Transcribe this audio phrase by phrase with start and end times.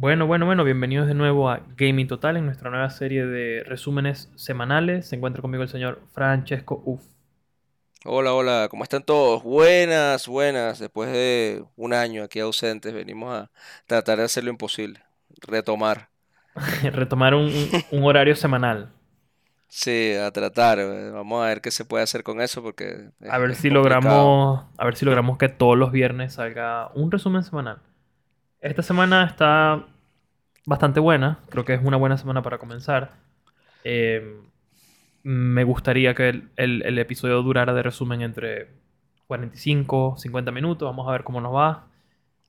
[0.00, 4.32] Bueno, bueno, bueno, bienvenidos de nuevo a Gaming Total en nuestra nueva serie de resúmenes
[4.34, 5.06] semanales.
[5.06, 7.02] Se encuentra conmigo el señor Francesco Uff.
[8.04, 9.42] Hola, hola, ¿cómo están todos?
[9.42, 10.78] Buenas, buenas.
[10.78, 13.50] Después de un año aquí ausentes, venimos a
[13.86, 15.02] tratar de hacer lo imposible,
[15.40, 16.10] retomar.
[16.92, 18.90] Retomar un, un- horario semanal.
[19.68, 20.78] Sí, a tratar.
[20.80, 23.70] eh, Vamos a ver qué se puede hacer con eso porque A ver es si
[23.70, 24.36] complicado.
[24.50, 27.80] logramos, a ver si logramos que todos los viernes salga un resumen semanal.
[28.60, 29.86] Esta semana está
[30.66, 31.40] bastante buena.
[31.48, 33.14] Creo que es una buena semana para comenzar.
[33.84, 34.40] Eh,
[35.22, 38.68] me gustaría que el, el- el episodio durara de resumen entre
[39.26, 40.86] 45, 50 minutos.
[40.86, 41.86] Vamos a ver cómo nos va.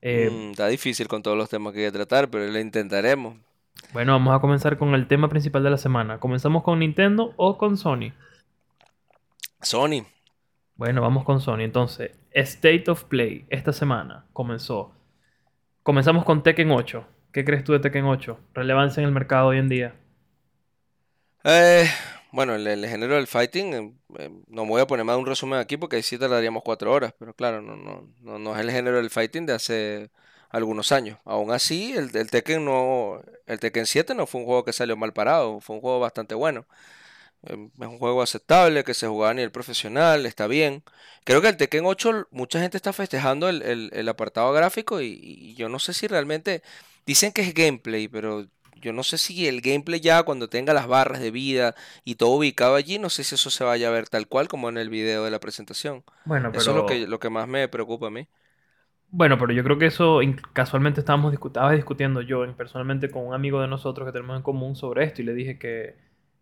[0.02, 3.36] Eh, Mm, está difícil con todos los temas que hay que tratar, pero lo intentaremos.
[3.94, 6.20] Bueno, vamos a comenzar con el tema principal de la semana.
[6.20, 8.12] ¿Comenzamos con Nintendo o con Sony?
[9.62, 10.05] Sony,
[10.75, 11.62] Bueno, vamos con Sony.
[11.62, 14.94] Entonces, State of Play esta semana comenzó.
[15.84, 17.08] Comenzamos con Tekken 8.
[17.31, 18.39] ¿Qué crees tú de Tekken 8?
[18.53, 19.95] Relevancia en el mercado hoy en día.
[21.44, 21.89] eh,
[22.31, 25.59] bueno, el, género del fighting, eh, eh, no me voy a poner más un resumen
[25.59, 28.69] aquí porque ahí sí tardaríamos cuatro horas, pero claro, no, no, no, no es el
[28.72, 30.11] género del fighting de hace
[30.50, 31.17] algunos años.
[31.25, 34.95] Aún así, el, el Tekken no, el Tekken 7 no fue un juego que salió
[34.97, 36.67] mal parado, fue un juego bastante bueno.
[37.44, 40.84] Em, Es un juego aceptable, que se jugaba a nivel profesional, está bien.
[41.23, 45.08] Creo que el Tekken 8 mucha gente está festejando el, el- el apartado gráfico y,
[45.22, 46.62] y yo no sé si realmente
[47.06, 50.88] dicen que es gameplay, pero yo no sé si el gameplay ya cuando tenga las
[50.88, 54.09] barras de vida y todo ubicado allí, no sé si eso se vaya a ver
[54.09, 56.03] tal cual como en el video de la presentación.
[56.23, 58.28] Bueno, Eso es lo pero que, lo que más me preocupa a mí.
[59.09, 60.19] bueno, pero yo creo que eso
[60.53, 64.38] casualmente estábamos discu- estaba discutiendo yo en- personalmente con un amigo de nosotros que tenemos
[64.38, 65.95] en común sobre esto y le dije que,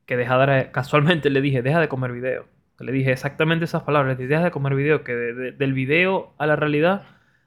[0.09, 2.45] que dejara, casualmente le dije, deja de comer video.
[2.79, 5.73] Le dije exactamente esas palabras, le dije, deja de comer video, que de- de- del
[5.73, 7.03] video a la realidad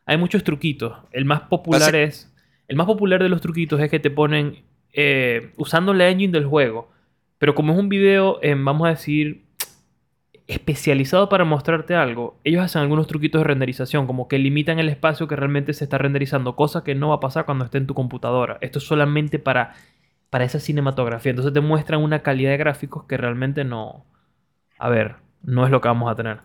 [0.06, 0.96] hay muchos truquitos.
[1.10, 2.32] El más popular es,
[2.68, 4.62] el más popular de los truquitos es que te ponen
[4.94, 6.90] eh, usando la engine del juego,
[7.38, 9.42] pero como es un video, eh, vamos a decir,
[10.46, 15.26] especializado para mostrarte algo, ellos hacen algunos truquitos de renderización, como que limitan el espacio
[15.28, 17.94] que realmente se está renderizando, cosa que no va a pasar cuando esté en tu
[17.94, 18.58] computadora.
[18.60, 19.72] Esto es solamente para,
[20.32, 21.28] para esa cinematografía.
[21.28, 24.06] Entonces te muestran una calidad de gráficos que realmente no...
[24.78, 26.38] A ver, no es lo que vamos a tener.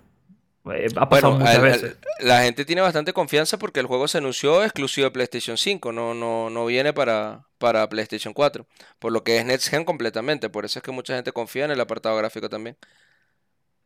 [0.75, 1.97] Eh, ha pasado Bueno, muchas veces.
[2.19, 6.13] la gente tiene bastante confianza porque el juego se anunció exclusivo de PlayStation 5, no,
[6.13, 8.65] no, no viene para, para PlayStation 4,
[8.99, 11.71] por lo que es Next Gen completamente, por eso es que mucha gente confía en
[11.71, 12.75] el apartado gráfico también.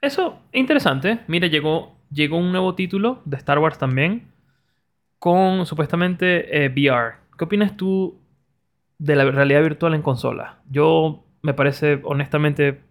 [0.02, 1.20] Eso, interesante.
[1.28, 4.32] Mira, llegó, llegó un nuevo título de Star Wars también,
[5.20, 7.18] con supuestamente eh, VR.
[7.38, 8.21] ¿Qué opinas tú
[9.02, 10.60] de la realidad virtual en consola?
[10.70, 12.82] Yo me parece honestamente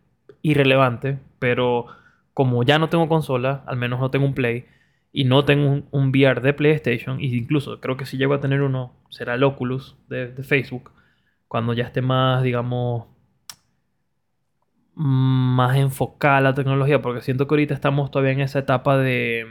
[0.43, 1.87] irrelevante, pero
[2.35, 4.67] como ya no tengo consola, al menos no tengo un Play,
[5.13, 8.41] y no tengo un, un VR de PlayStation, y incluso creo que si llego a
[8.41, 10.91] tener uno, será el Oculus de, Facebook,
[11.49, 13.07] cuando ya esté más, digamos,
[14.95, 19.47] más enfocada la tecnología, porque siento que ahorita estamos todavía en esa etapa de,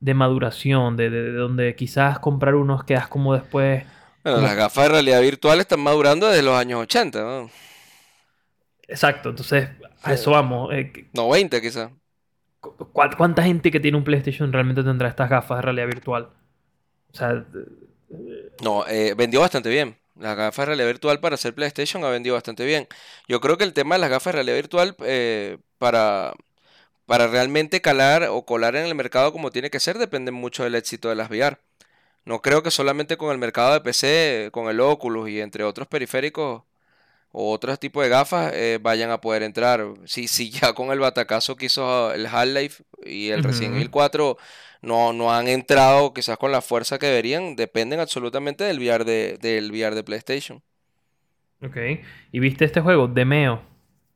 [0.00, 3.84] de maduración, de- de donde quizás comprar unos quedas como después.
[4.32, 7.50] Bueno, las gafas de realidad virtual están madurando desde los años 80, ¿no?
[8.86, 9.68] Exacto, entonces
[10.02, 10.72] a eso vamos.
[10.72, 11.90] eh, que- 90 quizás.
[12.60, 16.30] cu- ¿cuá- ¿Cuánta gente que tiene un PlayStation realmente tendrá estas gafas de realidad virtual?
[17.12, 17.44] O sea,
[18.62, 19.96] No, eh, vendió bastante bien.
[20.16, 22.88] Las gafas de realidad virtual para hacer PlayStation ha vendido bastante bien.
[23.28, 26.32] Yo creo que el tema de las gafas de realidad virtual eh, para,
[27.06, 30.74] para realmente calar o colar en el mercado como tiene que ser depende mucho del
[30.76, 31.58] éxito de las VR.
[32.28, 35.88] No creo que solamente con el mercado de PC, con el Oculus y entre otros
[35.88, 36.62] periféricos
[37.32, 39.84] o otros tipos de gafas eh, vayan a poder entrar.
[40.06, 43.76] Si, si ya con el batacazo que hizo el Half-Life y el Resident ujú.
[43.76, 44.38] Evil 4
[44.82, 49.38] no, no han entrado quizás con la fuerza que deberían, dependen absolutamente del VR de,
[49.40, 50.62] del VR de PlayStation.
[51.62, 51.76] ok.
[52.32, 53.08] ¿Y viste este juego?
[53.08, 53.62] Demeo,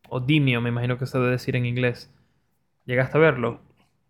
[0.09, 2.11] o Dimio, me imagino que se debe decir en inglés.
[2.87, 3.61] ¿Llegaste a verlo?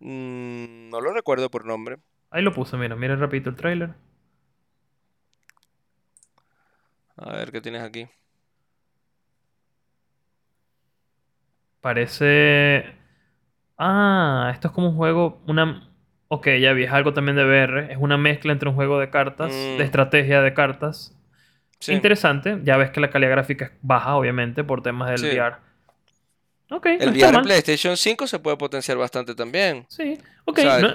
[0.00, 1.96] Mm, no lo recuerdo por nombre.
[2.32, 3.94] Ahí lo puse, mira, mira rapidito el tráiler.
[7.16, 8.06] A ver qué tienes aquí.
[11.80, 12.84] Parece.
[13.78, 15.42] Ah, esto es como un juego.
[15.46, 15.88] Una.
[16.28, 17.92] Ok, ya vi, es algo también de VR.
[17.92, 21.16] Es una mezcla entre un juego de cartas, de Mm, estrategia de cartas.
[21.80, 22.60] sí, Interesante.
[22.64, 25.26] Ya ves que la calidad gráfica es baja, obviamente, por temas del sí.
[25.26, 25.56] VR.
[26.70, 27.42] Ok, El no VR.
[27.42, 29.86] PlayStation 5 se puede potenciar bastante también.
[29.88, 30.58] Sí, O ok.
[30.58, 30.88] sea, no-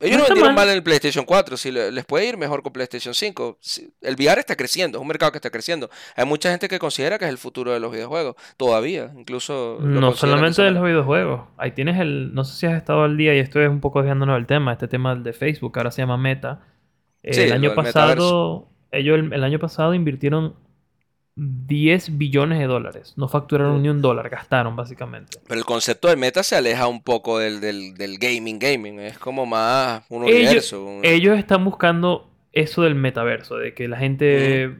[0.00, 0.64] no ellos no está vendieron mal.
[0.66, 3.58] mal en el PlayStation 4, si le- les puede ir mejor con PlayStation 5.
[3.60, 5.88] Si- El VR está creciendo, es un mercado que está creciendo.
[6.16, 10.12] Hay mucha gente que considera que es el futuro de los videojuegos, todavía, incluso No
[10.12, 11.42] solamente de los videojuegos.
[11.56, 12.34] Ahí tienes el.
[12.34, 14.72] No sé si has estado al día y esto es un poco desviándonos del tema.
[14.72, 16.60] Este tema de Facebook, que ahora se llama Meta.
[17.22, 17.92] Eh, Sí, el año metaverso.
[17.92, 20.54] pasado ellos el, el año pasado invirtieron
[21.36, 23.12] 10 billones de dólares.
[23.16, 25.38] No facturaron ni un dólar, gastaron básicamente.
[25.46, 28.98] Pero el concepto del meta se aleja un poco del, del, del gaming gaming.
[29.00, 30.84] Es como más un Ellos- universo.
[30.84, 34.74] un- Ellos están buscando eso del metaverso, de que la gente eh,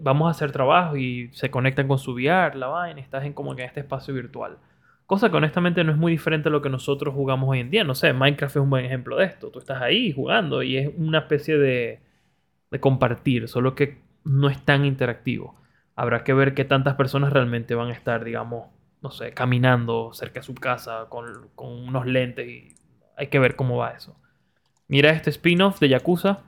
[0.00, 3.54] vamos a hacer trabajo y se conectan con su VR, la vaina, estás en como
[3.54, 4.58] que en este espacio virtual.
[5.06, 7.84] Cosa que honestamente no es muy diferente a lo que nosotros jugamos hoy en día.
[7.84, 9.50] No sé, Minecraft es un buen ejemplo de esto.
[9.50, 12.00] Tú estás ahí jugando y es una especie de,
[12.72, 15.54] de compartir, solo que no es tan interactivo.
[15.96, 18.68] Habrá que ver qué tantas personas realmente van a estar, digamos,
[19.02, 22.74] no sé, caminando cerca de su casa con, con unos lentes y
[23.16, 24.14] hay que ver cómo va eso.
[24.88, 26.42] Mira este spin-off de Yakuza,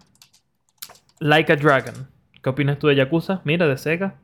[1.21, 2.09] Like a Dragon.
[2.43, 3.41] ¿Qué opinas tú de Yakuza?
[3.45, 4.15] Mira, de Sega.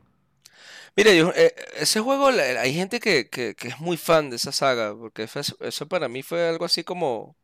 [0.95, 4.95] Mira, eh, ese juego, hay gente que, que, que es muy fan de esa saga,
[4.95, 5.23] porque
[5.59, 7.35] eso para mí fue algo así como,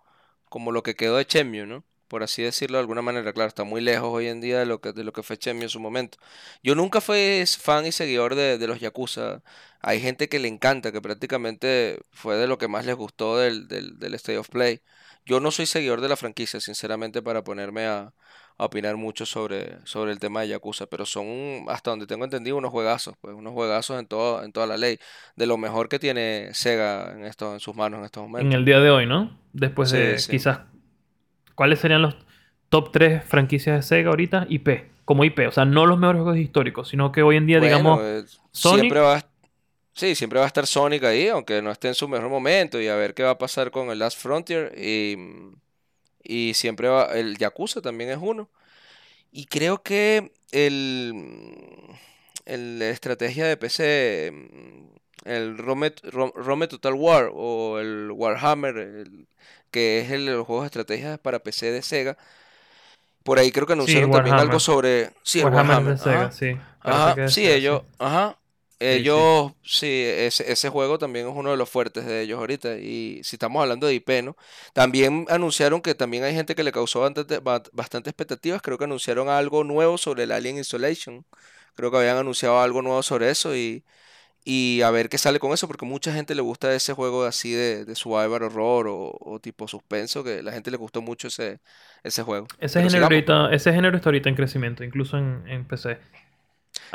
[0.49, 1.83] como lo que quedó de Shenmue, ¿no?
[2.11, 4.81] Por así decirlo de alguna manera, claro, está muy lejos hoy en día de lo
[4.81, 6.17] que, de lo que fue Shenmue en su momento.
[6.63, 9.41] Yo nunca fui fan y seguidor de, de los Yakuza.
[9.81, 13.67] Hay gente que le encanta, que prácticamente fue de lo que más les gustó del,
[13.67, 14.81] del, del State of Play.
[15.25, 18.13] Yo no soy seguidor de la franquicia, sinceramente, para ponerme a,
[18.57, 22.57] a opinar mucho sobre, sobre el tema de Yakuza, pero son, hasta donde tengo entendido,
[22.57, 24.99] unos juegazos, pues unos juegazos en todo, en toda la ley,
[25.35, 28.53] de lo mejor que tiene Sega en esto, en sus manos en estos En momentos.
[28.53, 29.37] el día de hoy, ¿no?
[29.53, 30.31] Después Sí, de sí.
[30.31, 30.61] quizás...
[31.55, 32.15] ¿Cuáles serían los
[32.69, 34.45] top 3 franquicias de Sega ahorita?
[34.49, 34.89] IP.
[35.05, 35.47] Como IP.
[35.47, 37.99] O sea, no los mejores juegos históricos, sino que hoy en día, Bueno, digamos...
[38.03, 38.79] eh, Sonic.
[38.81, 39.25] siempre va, a-
[39.93, 42.87] sí, siempre va a estar Sonic ahí, aunque no esté en su mejor momento, y
[42.87, 45.17] a ver qué va a pasar con el Last Frontier, y,
[46.23, 48.49] y siempre va, el Yakuza también es uno.
[49.31, 51.13] Y creo que el,
[52.45, 54.33] el la estrategia de PC,
[55.25, 59.27] el Rome, Ro- Rome Total War o el Warhammer, el-
[59.71, 62.17] que es el, los juegos de estrategia para PC de Sega,
[63.23, 65.11] por ahí creo que anunciaron también algo sobre...
[65.23, 65.83] Sí, Warhammer Warhammer.
[65.83, 66.31] de Sega, ajá.
[66.31, 66.59] sí.
[66.83, 68.39] Ajá, sí, Sega, ellos, ajá,
[68.89, 72.77] sí, ellos, sí, ese, ese juego también es uno de los fuertes de ellos ahorita.
[72.79, 74.35] Y si estamos hablando de IP, ¿no?
[74.73, 78.61] También anunciaron que también hay gente que le causó bastante, ba- bastante expectativas.
[78.63, 81.23] Creo que anunciaron algo nuevo sobre el Alien Isolation.
[81.75, 83.83] Creo que habían anunciado algo nuevo sobre eso y,
[84.43, 87.51] y a ver qué sale con eso, porque mucha gente le gusta ese juego así
[87.53, 91.59] de, de survival horror o, o tipo suspenso, que la gente le gustó mucho ese,
[92.03, 92.51] ese juego.
[92.59, 93.29] Ese Pero género, sigamos.
[93.29, 95.99] ahorita, ese género está ahorita en crecimiento, incluso en, en PC.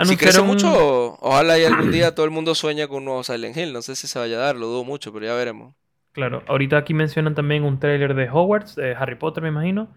[0.00, 0.46] Si crece Anunciaron...
[0.46, 3.72] mucho, ojalá y algún día todo el mundo sueña con un nuevo Silent Hill.
[3.72, 5.75] No sé si se vaya a dar, lo dudo mucho, pero ya veremos.
[6.12, 9.94] Claro, ahorita aquí mencionan también un tráiler de Hogwarts, de Harry Potter, me imagino.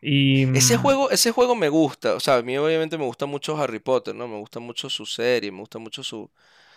[0.00, 0.44] Y...
[0.56, 2.14] Ese mm, juego, ese juego me gusta.
[2.14, 4.28] O sea, a mí obviamente me gusta mucho Harry Potter, ¿no?
[4.28, 6.30] Me gusta mucho su serie, me gusta mucho su,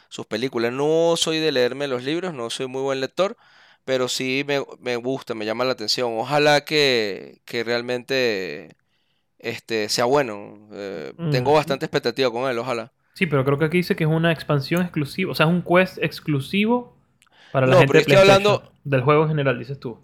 [0.09, 0.73] sus películas.
[0.73, 3.37] No soy de leerme los libros, no soy muy buen lector,
[3.85, 6.11] pero sí me, me gusta, me llama la atención.
[6.17, 8.75] Ojalá que, que realmente
[9.39, 10.67] este, sea bueno.
[10.73, 12.91] Eh, tengo bastante expectativa con él, ojalá.
[13.13, 15.31] Sí, pero creo que aquí dice que es una expansión exclusiva.
[15.31, 16.95] O sea, es un quest exclusivo
[17.51, 19.99] para la No, gente pero estoy hablando- Del juego en general, dices tú.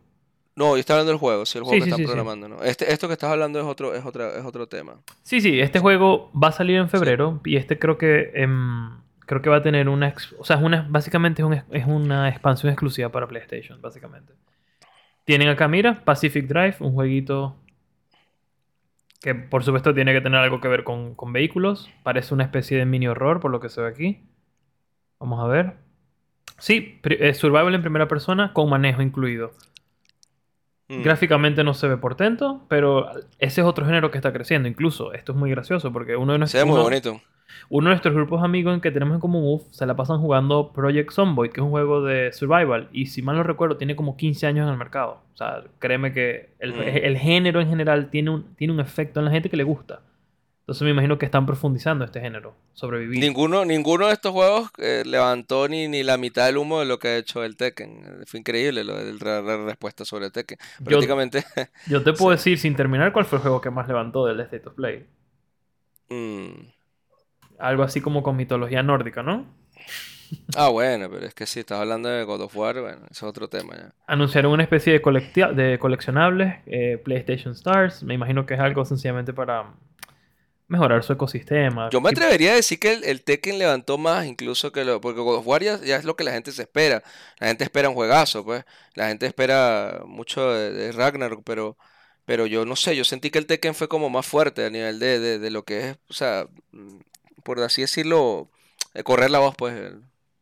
[0.58, 2.06] No, yo estoy hablando del juego, sí, el juego Sí, que sí, están sí.
[2.06, 2.64] programando, ¿no?
[2.64, 5.02] Este, esto que estás hablando es otro, es otra, es otro tema.
[5.24, 8.90] Sí, sí, este juego va a salir en febrero y este creo que em,
[9.26, 12.30] creo que va a tener una, o sea, es una básicamente es, un- es una
[12.30, 14.34] expansión exclusiva para PlayStation, básicamente.
[15.26, 17.56] Tienen acá, mira, Pacific Drive, un jueguito
[19.22, 21.90] que por supuesto tiene que tener algo que ver con, con vehículos.
[22.04, 24.22] Parece una especie de mini horror por lo que se ve aquí.
[25.20, 25.74] Vamos a ver.
[26.60, 29.54] Sí, eh, survival en primera persona con manejo incluido.
[30.88, 31.02] Mm.
[31.02, 33.10] Gráficamente no se ve portento, pero
[33.40, 34.68] ese es otro género que está creciendo.
[34.70, 37.22] Incluso, esto es muy gracioso porque uno de Se nuestros, ve muy uno, bonito.
[37.70, 40.72] Uno de nuestros grupos amigos en que tenemos en común uf, se la pasan jugando
[40.74, 42.90] Project Zomboid, que es un juego de survival.
[42.92, 45.22] Y si mal no recuerdo, tiene como 15 años en el mercado.
[45.34, 46.82] O sea, créeme que el, Mm.
[46.82, 50.02] el género en general tiene un, tiene un efecto en la gente que le gusta.
[50.62, 53.20] Entonces me imagino que están profundizando este género, sobrevivir.
[53.20, 57.00] Ninguno, ninguno de estos juegos eh, levantó ni, ni la mitad del humo de lo
[57.00, 58.24] que ha hecho el Tekken.
[58.28, 60.58] Fue increíble lo de la, la respuesta sobre el Tekken.
[60.80, 61.46] Yo, Prácticamente,
[61.86, 62.52] yo te puedo sí.
[62.52, 65.08] decir, sin terminar, cuál fue el juego que más levantó del State of Play.
[66.10, 66.75] mm.
[67.60, 69.46] Algo así como con mitología nórdica, ¿no?
[70.56, 73.30] Ah, bueno, pero es que si estás hablando de God of War, bueno, eso es
[73.30, 73.94] otro tema ya.
[74.08, 78.04] Anunciaron una especie de, de coleccionables, eh, PlayStation Stars.
[78.04, 79.74] Me imagino que es algo sencillamente para
[80.68, 81.90] mejorar su ecosistema.
[81.92, 85.00] Yo me atrevería a decir que el, el Tekken levantó más incluso que lo...
[85.00, 87.04] Porque God of War ya, ya es lo que la gente se espera.
[87.40, 88.66] La gente espera un juegazo, pues.
[88.96, 91.78] La gente espera mucho de, de Ragnarok, pero...
[92.26, 94.98] Pero yo no sé, yo sentí que el Tekken fue como más fuerte a nivel
[94.98, 96.98] de, de, de lo que es, o sea, mm,
[97.46, 98.50] por así decirlo,
[98.94, 99.94] eh, correr la voz, pues.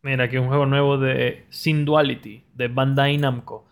[0.02, 3.66] Mira, aquí un juego nuevo de Sin Duality, de Bandai Namco.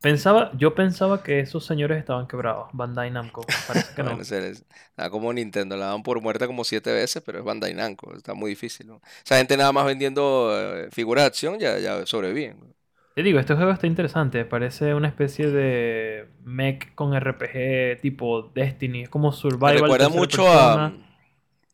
[0.00, 2.68] Pensaba, yo pensaba que esos señores estaban quebrados.
[2.74, 3.46] Bandai Namco.
[3.66, 4.10] Parece que no.
[4.10, 4.64] Bueno, se les-
[4.96, 8.34] nada como Nintendo, la dan por muerta como siete veces, pero es Bandai Namco, está
[8.34, 9.00] muy difícil, ¿no?
[9.24, 12.58] Esa gente nada más vendiendo eh, figuras de acción ya, ya sobreviven.
[12.60, 12.66] ¿no?
[13.14, 14.44] Te digo, este juego está interesante.
[14.44, 19.02] Parece una especie de mech con RPG tipo Destiny.
[19.04, 19.74] Es como Me survival.
[19.74, 20.92] recuerda tercera mucho a.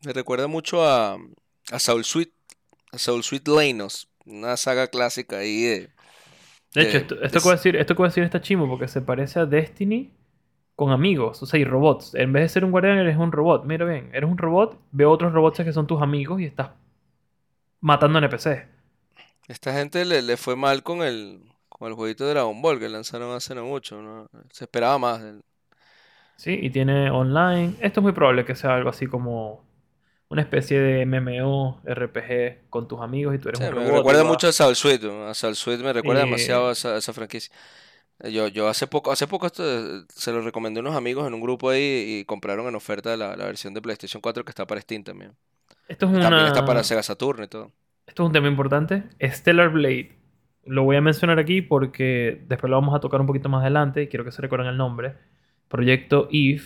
[0.03, 1.17] me recuerda mucho a,
[1.71, 2.31] a Soul Sweet,
[2.91, 5.89] a Soul Sweet Lanos, una saga clásica ahí de,
[6.73, 8.41] De hecho, esto, de esto que voy a decir, esto que voy a decir está
[8.41, 10.13] chimo porque se parece a Destiny
[10.75, 12.15] con amigos, o sea, y robots.
[12.15, 13.65] En vez de ser un guardián, eres un robot.
[13.65, 16.71] Mira bien, eres un robot, veo otros robots que son tus amigos y estás
[17.81, 18.65] matando NPCs.
[19.47, 22.89] Esta gente le, le fue mal con el, con el jueguito de Dragon Ball que
[22.89, 24.27] lanzaron hace no mucho, ¿no?
[24.51, 25.21] Se esperaba más.
[26.37, 27.75] Sí, y tiene online.
[27.81, 29.63] Esto es muy probable que sea algo así como
[30.31, 33.93] una especie de MMO, RPG con tus amigos y tú eres Sí, un me robot.
[33.93, 34.51] y recuerda vas- mucho a
[35.03, 35.27] ¿no?
[35.27, 37.53] A Sweet me recuerda Y- demasiado a esa, a esa franquicia.
[38.23, 41.27] Eh, Yo, yo hace poco, hace poco esto, eh, se lo recomendé a unos amigos
[41.27, 44.51] en un grupo ahí y compraron en oferta la, la versión de PlayStation 4 que
[44.51, 45.33] está para Steam también.
[45.89, 46.47] Esto es También una...
[46.47, 47.71] está para Sega Saturn y todo.
[48.07, 49.03] Esto es un tema importante.
[49.21, 50.17] Stellar Blade.
[50.63, 54.03] Lo voy a mencionar aquí porque después lo vamos a tocar un poquito más adelante
[54.03, 55.15] y quiero que se recuerden el nombre.
[55.67, 56.61] Proyecto Eve.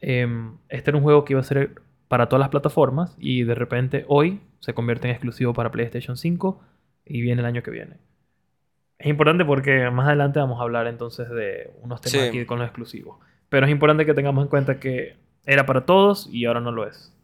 [0.00, 3.54] Em, este era un juego que iba a ser para todas las plataformas y de
[3.54, 6.60] repente hoy se convierte en exclusivo para PlayStation 5
[7.04, 7.98] y viene el año que viene.
[8.98, 12.28] Es importante porque más adelante vamos a hablar entonces de unos temas Sí.
[12.28, 13.18] aquí con los exclusivos.
[13.48, 16.84] Pero es importante que tengamos en cuenta que era para todos y ahora no lo
[16.88, 17.14] es.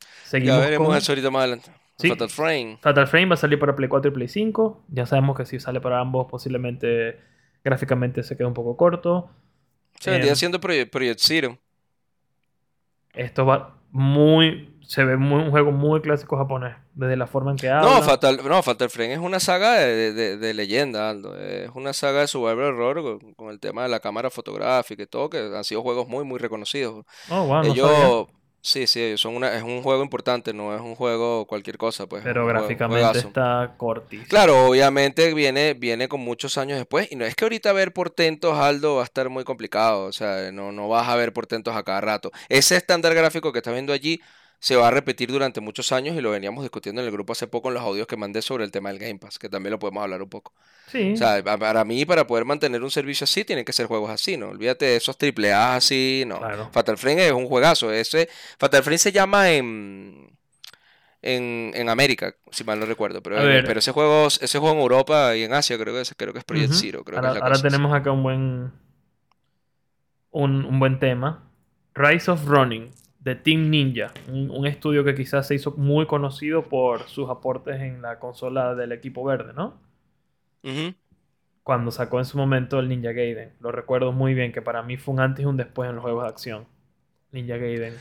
[0.00, 1.70] Ya Seguimos veremos con- eso ahorita más adelante.
[1.96, 2.08] Sí.
[2.10, 2.78] Fatal Frame.
[2.82, 4.84] Fatal Frame va a salir para Play 4 y Play 5.
[4.88, 7.18] Ya sabemos que si sale para ambos, posiblemente
[7.64, 9.30] gráficamente se queda un poco corto.
[9.98, 11.58] Se vendría Em, siendo Project, Project Zero.
[13.14, 14.72] Esto va muy.
[14.82, 16.76] Se ve muy, un juego muy clásico japonés.
[16.94, 17.96] Desde la forma en que habla.
[17.96, 21.36] No, Fatal, no, Fatal Frame es una saga de, de- de leyenda, Aldo.
[21.36, 25.06] Es una saga de survival horror con, con el tema de la cámara fotográfica y
[25.06, 27.04] todo, que han sido juegos muy, muy reconocidos.
[27.28, 27.72] Oh, wow, no sabía.
[27.72, 28.26] Ellos,
[28.66, 32.20] sí, sí, son una, es un juego importante, no es un juego cualquier cosa, pues.
[32.20, 34.26] es Pero gráficamente está cortis.
[34.28, 37.06] Claro, obviamente viene, viene con muchos años después.
[37.12, 40.06] Y no es que ahorita ver portentos, Aldo, va a estar muy complicado.
[40.06, 42.32] O sea, no, no vas a ver portentos a cada rato.
[42.48, 44.20] Ese estándar gráfico que estás viendo allí
[44.58, 47.46] se va a repetir durante muchos años y lo veníamos discutiendo en el grupo hace
[47.46, 49.78] poco en los audios que mandé sobre el tema del Game Pass, que también lo
[49.78, 50.54] podemos hablar un poco.
[50.88, 51.12] Sí.
[51.12, 54.10] O sea, pa- para mí, para poder mantener un servicio así, tienen que ser juegos
[54.10, 54.48] así, ¿no?
[54.48, 56.38] Olvídate de esos triple A así, no.
[56.38, 56.70] Claro.
[56.72, 57.92] Fatal Frame es un juegazo.
[57.92, 60.30] Ese, Fatal Frame se llama en,
[61.22, 63.22] en, en América, si mal no recuerdo.
[63.22, 63.64] Pero, ver.
[63.66, 66.38] pero ese juego, ese juego en Europa y en Asia creo que es, creo que
[66.38, 66.72] es Project.
[66.72, 67.68] Zero, creo ahora que es la ahora cosa.
[67.68, 68.72] tenemos acá un buen.
[70.30, 71.50] Un, un buen tema.
[71.94, 72.90] Rise of Running.
[73.26, 74.12] De Team Ninja.
[74.28, 78.74] Un, un estudio que quizás se hizo muy conocido por sus aportes en la consola
[78.76, 79.80] del equipo verde, ¿no?
[81.62, 83.52] Cuando sacó en su momento el Ninja Gaiden.
[83.60, 86.02] Lo recuerdo muy bien, que para mí fue un antes y un después en los
[86.02, 86.66] juegos de acción.
[87.32, 87.94] Ninja Gaiden.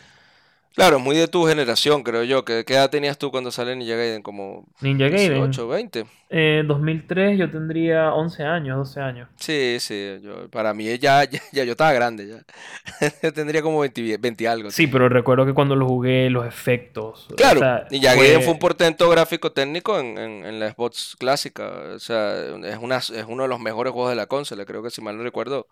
[0.75, 2.44] Claro, muy de tu generación, creo yo.
[2.44, 4.22] ¿Qué, qué edad tenías tú cuando sale Ninja Gaiden?
[4.22, 5.36] Como Ninja Gaiden.
[5.51, 6.05] 18, 20.
[6.29, 9.29] Eh, 2003 yo tendría 11 años, 12 años.
[9.38, 10.17] Sí, sí.
[10.22, 13.10] Yo, para mí ya, ya, ya yo estaba grande ya.
[13.24, 14.70] Yo tendría como 20, 20 y algo.
[14.70, 17.27] Sí, pero recuerdo que cuando lo jugué, los efectos.
[17.32, 20.72] o Claro, sea, Ninja fue- Gaiden fue un portento gráfico técnico en, en, en la
[20.72, 21.70] Xbox clásica.
[21.96, 24.65] O sea, es, una, es uno de los mejores juegos de la consola.
[24.65, 25.67] Creo que si mal no recuerdo,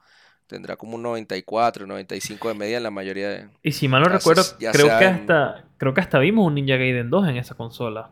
[0.48, 3.48] tendrá como un 94, 95 de media en la mayoría de...
[3.64, 6.76] Y si mal no recuerdo, creo que en- hasta creo que hasta vimos un Ninja
[6.78, 8.10] Gaiden 2 en esa consola.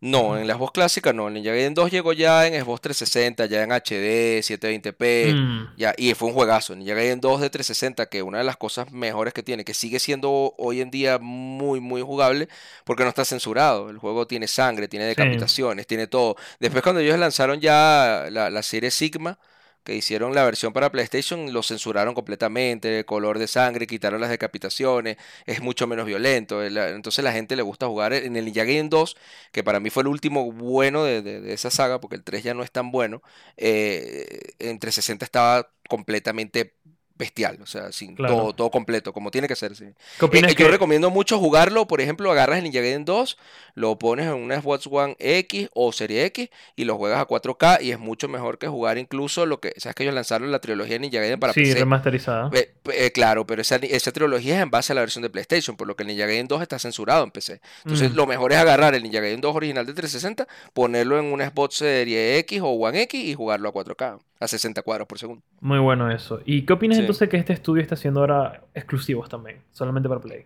[0.00, 1.28] No, en la Xbox clásica no.
[1.28, 5.32] El Ninja Gaiden 2 llegó ya en Xbox 360, ya en HD, 720p.
[5.32, 6.74] Mm, Ya, y fue un juegazo.
[6.74, 10.00] Ninja Gaiden 2 de 360, que una de las cosas mejores que tiene, que sigue
[10.00, 12.48] siendo hoy en día muy, muy jugable,
[12.84, 13.90] porque no está censurado.
[13.90, 16.34] El juego tiene sangre, tiene decapitaciones, tiene todo.
[16.58, 19.38] Después, cuando ellos lanzaron ya la, la serie Sigma,
[19.84, 25.16] que hicieron la versión para PlayStation, lo censuraron completamente, color de sangre, quitaron las decapitaciones,
[25.46, 26.62] es mucho menos violento.
[26.62, 29.16] el- Entonces, la gente le gusta jugar en el Ninja Gaiden 2,
[29.52, 32.54] que para mí fue el último bueno de, de- esa saga, porque el 3 ya
[32.54, 33.22] no es tan bueno
[33.56, 36.74] eh, en 360 estaba completamente
[37.16, 38.34] bestial, o sea, sin Claro.
[38.36, 39.76] todo, todo completo, como tiene que ser.
[39.76, 39.86] sí.
[40.18, 43.38] ¿Qué opinas Eh, yo recomiendo mucho jugarlo, por ejemplo, agarras el Ninja Gaiden 2,
[43.74, 47.78] lo pones en una Xbox One X o Serie X y lo juegas a 4K
[47.82, 50.94] y es mucho mejor que jugar incluso lo que, sabes que ellos lanzaron la trilogía
[50.94, 51.78] de Ninja Gaiden para sí, PC.
[51.78, 52.50] remasterizada.
[52.50, 55.30] Pe- pe- eh, claro, pero esa, esa trilogía es en base a la versión de
[55.30, 57.60] PlayStation, por lo que el Ninja Gaiden 2 está censurado en PC.
[57.84, 58.16] Entonces, Mm.
[58.16, 61.76] lo mejor es agarrar el Ninja Gaiden 2 original de 360, ponerlo en una Xbox
[61.76, 65.42] Serie X o One X y jugarlo a 4K, a 60 cuadros por segundo.
[65.60, 66.40] Muy bueno eso.
[66.44, 67.02] ¿Y qué opinas Sí.
[67.02, 69.58] entonces que este estudio está haciendo ahora exclusivos también?
[69.72, 70.44] Solamente para Play.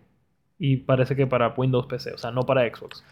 [0.59, 3.03] Y parece que para Windows PC, o sea, no para Xbox.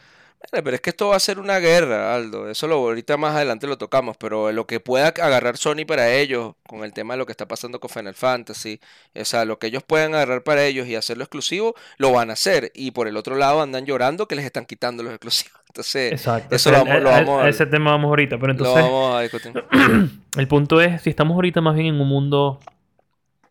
[0.51, 2.49] Pero es que esto va a ser una guerra, Aldo.
[2.49, 6.55] Eso lo ahorita más adelante lo tocamos, pero lo que pueda agarrar Sony para ellos,
[6.67, 8.79] con el tema de lo que está pasando con Final Fantasy,
[9.19, 12.33] o sea, lo que ellos puedan agarrar para ellos y hacerlo exclusivo, lo van a
[12.33, 12.71] hacer.
[12.75, 15.59] Y por el otro lado andan llorando que les están quitando los exclusivos.
[15.67, 16.55] Entonces, Exacto.
[16.55, 19.15] eso lo vamos, lo vamos a a, ese tema vamos ahorita, pero lo entonces vamos
[19.15, 19.63] a discutir.
[20.37, 22.59] el punto es, si estamos ahorita más bien en un mundo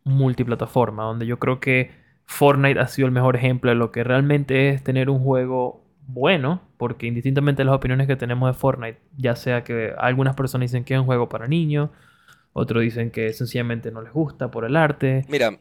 [0.05, 1.91] multiplataforma, donde yo creo que
[2.27, 6.63] Fortnite ha sido el mejor ejemplo de lo que realmente es tener un juego bueno,
[6.77, 10.85] porque indistintamente de las opiniones que tenemos de Fortnite, ya sea que algunas personas dicen
[10.85, 11.91] que es un juego para niños,
[12.53, 15.25] otros dicen que sencillamente no les gusta por el arte.
[15.29, 15.59] Mira,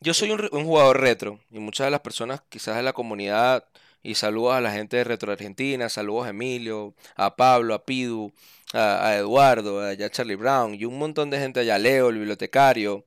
[0.00, 3.64] yo soy un, jugador retro y muchas de las personas quizás de la comunidad
[4.02, 8.32] y saludos a la gente de Retro Argentina, saludos a Emilio, a Pablo, a Pidu,
[8.74, 13.06] a, Eduardo, a Charlie Brown y un montón de gente allá, Leo, el bibliotecario.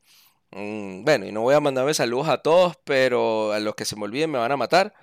[0.51, 3.95] Mm, bueno, y no voy a mandarme saludos a todos, pero a los que se
[3.95, 4.93] me olviden me van a matar.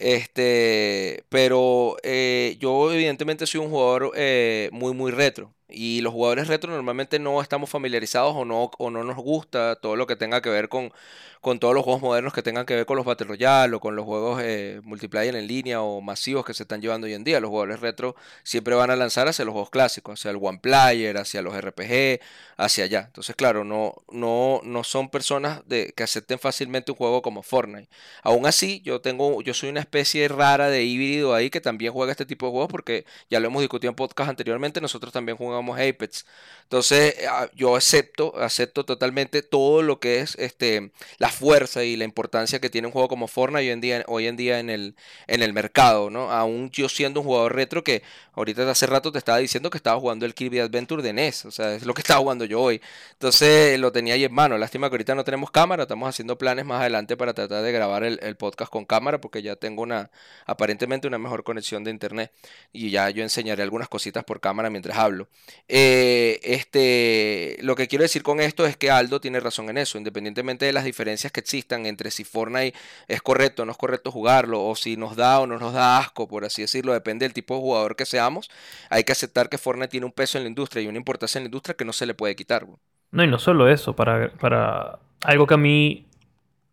[0.00, 6.48] Este, pero eh, yo evidentemente soy un jugador eh, muy muy retro y los jugadores
[6.48, 10.40] retro normalmente no estamos familiarizados o no, o no nos gusta todo lo que tenga
[10.42, 10.92] que ver con,
[11.40, 13.96] con todos los juegos modernos que tengan que ver con los Battle Royale o con
[13.96, 17.40] los juegos eh, multiplayer en línea o masivos que se están llevando hoy en día.
[17.40, 21.16] Los jugadores retro siempre van a lanzar hacia los juegos clásicos, hacia el One Player,
[21.16, 22.20] hacia los RPG,
[22.58, 23.04] hacia allá.
[23.06, 27.88] Entonces, claro, no, no, no son personas de, que acepten fácilmente un juego como Fortnite.
[28.22, 32.12] Aún así, yo tengo, yo soy una especie rara de híbrido ahí que también juega
[32.12, 35.59] este tipo de juegos porque ya lo hemos discutido en podcast anteriormente, nosotros también jugamos
[35.68, 36.24] Apex.
[36.70, 42.04] Entonces, ah, yo acepto, acepto totalmente todo lo que es este la fuerza y la
[42.04, 44.94] importancia que tiene un juego como Fortnite hoy en día, hoy en día en el,
[45.26, 46.30] en el mercado, ¿no?
[46.30, 49.98] Aún yo siendo un jugador retro que ahorita hace rato te estaba diciendo que estaba
[49.98, 52.80] jugando el Kirby Adventure de NES, o sea, es lo que estaba jugando yo hoy.
[53.14, 54.56] Entonces lo tenía ahí en mano.
[54.56, 58.04] Lástima que ahorita no tenemos cámara, estamos haciendo planes más adelante para tratar de grabar
[58.04, 60.10] el, el podcast con cámara porque ya tengo una,
[60.46, 62.32] aparentemente una mejor conexión de internet
[62.72, 65.28] y ya yo enseñaré algunas cositas por cámara mientras hablo.
[65.72, 69.98] Eh, este, lo que quiero decir con esto es que Aldo tiene razón en eso,
[69.98, 72.76] independientemente de las diferencias que existan entre si Fortnite
[73.06, 75.98] es correcto o no es correcto jugarlo, o si nos da o no nos da
[75.98, 78.50] asco, por así decirlo, depende del tipo de jugador que seamos,
[78.88, 81.44] hay que aceptar que Fortnite tiene un peso en la industria y una importancia en
[81.44, 82.66] la industria que no se le puede quitar.
[83.12, 86.06] No, y no solo eso, para, para algo que a mí,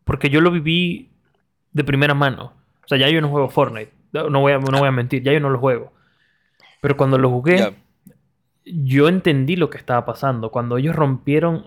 [0.05, 1.11] porque yo lo viví
[1.71, 2.53] de primera mano.
[2.83, 5.33] O sea, ya yo no juego Fortnite, no voy a, no voy a mentir, ya
[5.33, 5.93] yo no lo juego.
[6.81, 7.75] Pero cuando lo jugué.
[8.73, 10.51] Yo entendí lo que estaba pasando.
[10.51, 11.65] Cuando ellos rompieron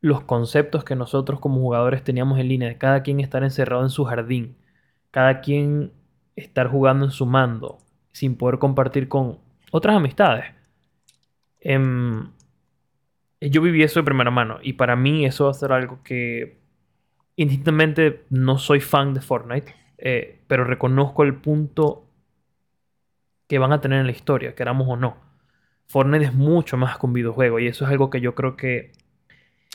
[0.00, 3.90] los conceptos que nosotros como jugadores teníamos en línea, de cada quien estar encerrado en
[3.90, 4.56] su jardín,
[5.10, 5.92] cada quien
[6.36, 7.78] estar jugando en su mando,
[8.12, 9.38] sin poder compartir con
[9.72, 10.46] otras amistades.
[11.60, 12.30] Em,
[13.40, 16.58] yo viví eso de primera mano y para mí eso va a ser algo que
[17.36, 22.04] indistintamente no soy fan de Fortnite, eh, pero reconozco el punto
[23.48, 25.27] que van a tener en la historia, queramos o no.
[25.88, 28.92] Fortnite es mucho más que un videojuego y eso es algo que yo creo que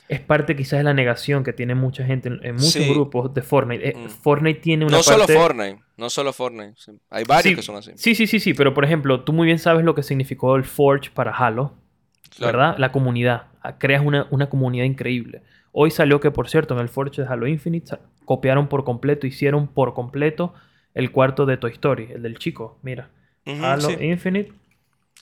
[0.09, 2.89] es parte quizás de la negación que tiene mucha gente en, en muchos Sí.
[2.89, 3.89] grupos de Fortnite.
[3.89, 4.09] Eh, Mm.
[4.09, 5.25] Fortnite tiene una No solo.
[5.27, 6.91] Fortnite, no solo Fortnite, sí.
[7.09, 7.91] hay varios Sí, que son así.
[7.95, 10.65] Sí, sí, sí, sí, pero por ejemplo, tú muy bien sabes lo que significó el
[10.65, 11.73] Forge para Halo,
[12.35, 12.57] Claro.
[12.57, 12.77] ¿verdad?
[12.77, 13.43] La comunidad.
[13.61, 15.41] Ah, Creas una, una comunidad increíble.
[15.71, 19.67] Hoy salió que, por cierto, en el Forge de Halo Infinite copiaron por completo, hicieron
[19.67, 20.53] por completo
[20.93, 22.77] el cuarto de Toy Story, el del chico.
[22.83, 23.09] Mira,
[23.45, 23.89] Halo.
[23.99, 24.51] Infinite.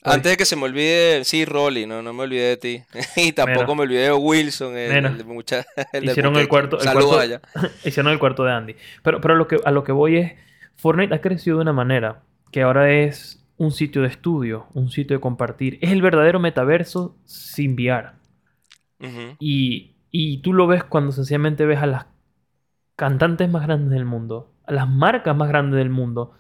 [0.04, 2.84] Antes de que se me olvide, sí, Rolly, no, no me olvidé de ti.
[3.18, 6.80] y tampoco me olvidé de Wilson, el, el de mucha- el del Hicieron el cuarto-
[6.80, 7.42] Saludos allá.
[7.86, 8.76] Hicieron el cuarto de Andy.
[9.04, 10.34] Pero, pero lo que, a lo que voy es,
[10.76, 15.16] Fortnite ha crecido de una manera que ahora es un sitio de estudio, un sitio
[15.18, 15.78] de compartir.
[15.82, 18.14] Es el verdadero metaverso sin VR.
[19.40, 22.06] Y, y tú lo ves cuando sencillamente ves a las
[22.96, 26.34] cantantes más grandes del mundo, a las marcas más grandes del mundo,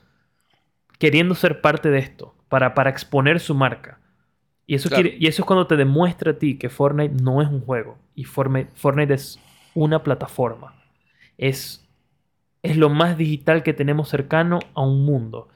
[1.00, 4.00] queriendo ser parte de esto, para, para exponer su marca.
[4.68, 5.04] Y eso, Claro.
[5.04, 7.98] quiere- y eso es cuando te demuestra a ti que Fortnite no es un juego.
[8.16, 9.40] Y Fortnite, Fortnite es
[9.76, 10.76] una plataforma.
[11.38, 11.88] Es,
[12.64, 15.50] es lo más digital que tenemos cercano a un mundo.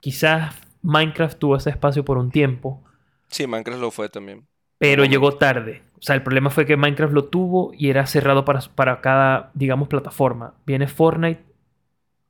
[0.00, 2.82] Quizás Minecraft tuvo ese espacio por un tiempo,
[3.28, 4.46] Sí, Minecraft lo fue también.
[4.78, 5.82] pero llegó tarde.
[5.98, 9.50] O sea, el problema fue que Minecraft lo tuvo y era cerrado para, para cada,
[9.54, 10.54] digamos, plataforma.
[10.66, 11.42] Viene Fortnite,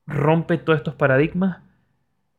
[0.06, 1.58] rompe todos estos paradigmas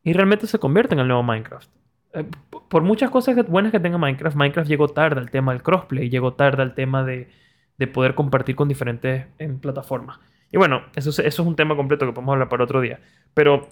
[0.04, 1.68] y realmente se convierte en el nuevo Minecraft.
[2.14, 2.26] Eh,
[2.68, 6.34] por muchas cosas buenas que tenga Minecraft, Minecraft llegó tarde al tema del crossplay, llegó
[6.34, 7.30] tarde al tema de,
[7.78, 10.18] de poder compartir con diferentes en plataformas.
[10.50, 13.00] Y bueno, eso, es- un tema completo que podemos hablar para otro día.
[13.34, 13.68] Pero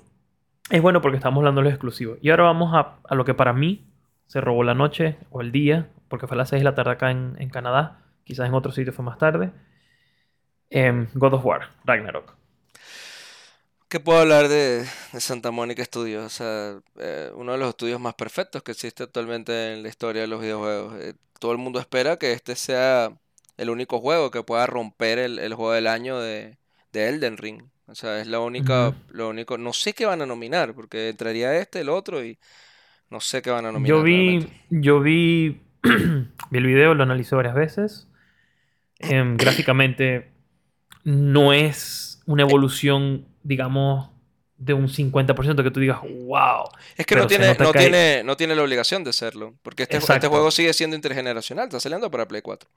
[0.71, 2.19] es bueno porque estamos hablando de los exclusivos.
[2.23, 3.87] Y ahora vamos a, lo que para mí
[4.27, 6.93] se robó la noche o el día, porque fue a las 6 de la tarde
[6.93, 7.99] acá en, en Canadá.
[8.25, 9.51] Quizás en otro sitio fue más tarde.
[10.71, 12.35] Em, God of War, Ragnarok.
[13.91, 16.25] ¿Qué puedo hablar de, de Santa Mónica Studios?
[16.25, 20.23] O sea, eh, uno de los estudios más perfectos que existe actualmente en la historia
[20.23, 20.95] de los videojuegos.
[21.01, 23.13] Eh, todo el mundo espera que este sea
[23.57, 26.59] el único juego que pueda romper el, el juego del año de,
[26.93, 27.65] de Elden Ring.
[27.89, 29.59] O sea, es la única, lo único.
[29.59, 32.39] No sé qué van a nominar, porque entraría este, el otro, y
[33.11, 34.47] no sé qué van a Yo nominar realmente.
[34.47, 38.09] vi, yo vi, vi el video, lo analicé varias veces.
[38.99, 40.33] Em, gráficamente
[41.05, 44.11] no es una evolución, digamos,
[44.57, 46.65] de un 50% que tú digas, wow.
[46.97, 50.29] Es que no tiene, no tiene, no tiene la obligación de serlo, porque este, este
[50.29, 52.69] juego sigue siendo intergeneracional, está saliendo para Play 4.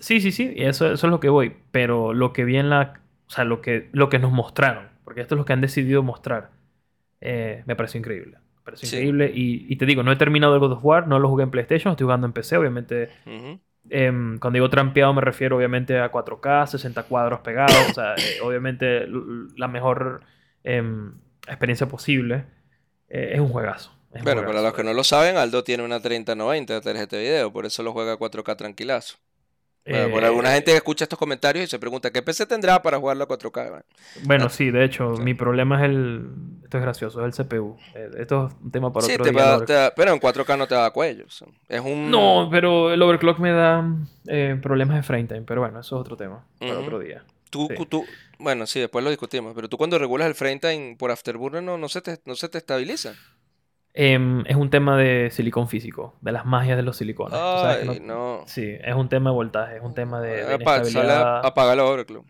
[0.00, 1.54] Sí, sí, sí, y eso, eso es lo que voy.
[1.70, 3.00] Pero lo que vi en la.
[3.28, 6.02] O sea, lo que, lo que nos mostraron, porque esto es lo que han decidido
[6.02, 6.50] mostrar,
[7.20, 8.38] eh, me pareció increíble.
[8.56, 8.96] Me pareció Sí.
[8.96, 9.30] increíble.
[9.32, 11.52] Y, y te digo, no he terminado el God of War, no lo jugué en
[11.52, 13.10] PlayStation, estoy jugando en PC, obviamente.
[13.90, 18.40] Em, cuando digo trampeado me refiero obviamente a 4K, 60 cuadros pegados, o sea, eh,
[18.42, 19.06] obviamente
[19.56, 20.22] la mejor
[20.64, 21.14] em,
[21.46, 22.44] experiencia posible.
[23.08, 23.92] Eh, es un juegazo.
[24.12, 27.16] es un Bueno, para los que no lo saben, Aldo tiene una 3090 de tarjeta
[27.16, 29.18] de video, por eso lo juega a 4K tranquilazo.
[29.84, 32.80] Bueno, por Eh, alguna gente que escucha estos comentarios y se pregunta, ¿qué PC tendrá
[32.82, 33.68] para jugarlo a 4K?
[33.70, 33.84] Bueno,
[34.24, 35.22] Bueno, sí, de hecho, Sí.
[35.22, 36.26] mi problema es el.
[36.62, 37.76] Esto es gracioso, es el CPU.
[37.94, 39.42] Eh, Esto es un tema para sí, otro te día.
[39.44, 39.66] va- Lord.
[39.66, 41.24] te da- pero en 4K no te da cuello.
[41.68, 42.10] es un...
[42.10, 43.84] No, pero el overclock me da
[44.28, 45.42] eh, problemas de frame time.
[45.42, 47.24] Pero bueno, eso es otro tema para otro día.
[47.50, 47.84] Tú, sí.
[47.86, 48.06] tú-
[48.38, 51.76] bueno, sí, después lo discutimos, pero tú cuando regulas el frame time por Afterburner no,
[51.76, 53.14] no, se te, no se te estabiliza.
[53.94, 57.38] Em, es un tema de silicón físico, de las magias de los silicones.
[57.38, 58.42] Ay, no.
[58.46, 61.44] Sí, es un tema de voltaje, es un tema de, de inestabilidad.
[61.44, 62.26] apaga la overclock.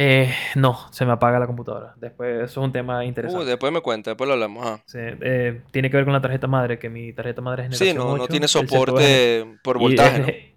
[0.00, 1.94] Eh, no, se me apaga la computadora.
[1.96, 3.46] Después, eso es un tema Uh, interesante.
[3.46, 4.64] después me cuenta, después lo hablamos.
[4.64, 4.82] ajá.
[4.86, 7.84] Sí, eh, tiene que ver con la tarjeta madre, que mi tarjeta madre es Sí,
[7.86, 8.76] generación no, no 8, tiene el 120.
[8.78, 10.47] soporte por voltaje, es- ¿no?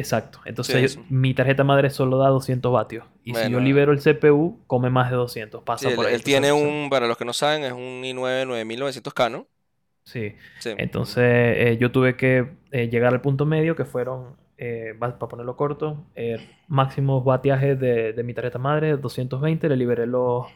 [0.00, 0.40] Exacto.
[0.44, 3.04] Entonces, Sí, mi tarjeta madre solo da 200 vatios.
[3.24, 5.62] Y si yo libero el CPU, come más de 200.
[5.62, 6.14] Pasa Sí, él, por ahí.
[6.14, 9.46] él tiene un, para los que no saben, es un i9 9900K, ¿no?
[10.04, 10.34] Sí.
[10.58, 10.70] Sí.
[10.78, 15.56] Entonces, eh, yo tuve que eh, llegar al punto medio, que fueron, eh, para ponerlo
[15.56, 16.04] corto,
[16.68, 19.68] máximos vatiajes de, de mi tarjeta madre, 220.
[19.68, 20.46] Le liberé los,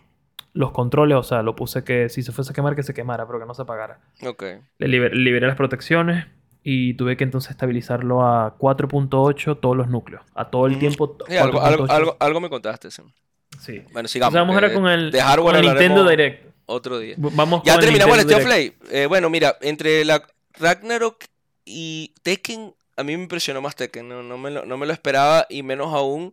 [0.53, 3.27] los controles, o sea, lo puse que si se fuese a quemar, que se quemara,
[3.27, 4.01] pero que no se apagara.
[4.27, 4.43] Ok.
[4.79, 6.27] Le liber- liberé las protecciones
[6.67, 10.23] y tuve que entonces estabilizarlo a 4.8 todos los núcleos.
[10.35, 10.81] A todo el Ujú.
[10.81, 11.17] tiempo.
[11.29, 11.91] Sí, algo, algo, 4.8.
[11.91, 13.03] algo, algo me contaste, sí.
[13.61, 13.83] Sí.
[13.93, 14.33] Bueno, sigamos.
[14.33, 16.47] sea, vamos ahora con el, de hardware con Nintendo Direct.
[16.67, 17.15] otro día.
[17.19, 18.45] Vamos Ya terminamos el State.
[18.45, 18.73] Play.
[18.91, 20.27] Eh, bueno, mira, entre la
[20.59, 21.25] Ragnarok
[21.67, 24.09] y Tekken, a mí me impresionó más Tekken.
[24.09, 26.33] No, no me lo, no me lo esperaba y menos aún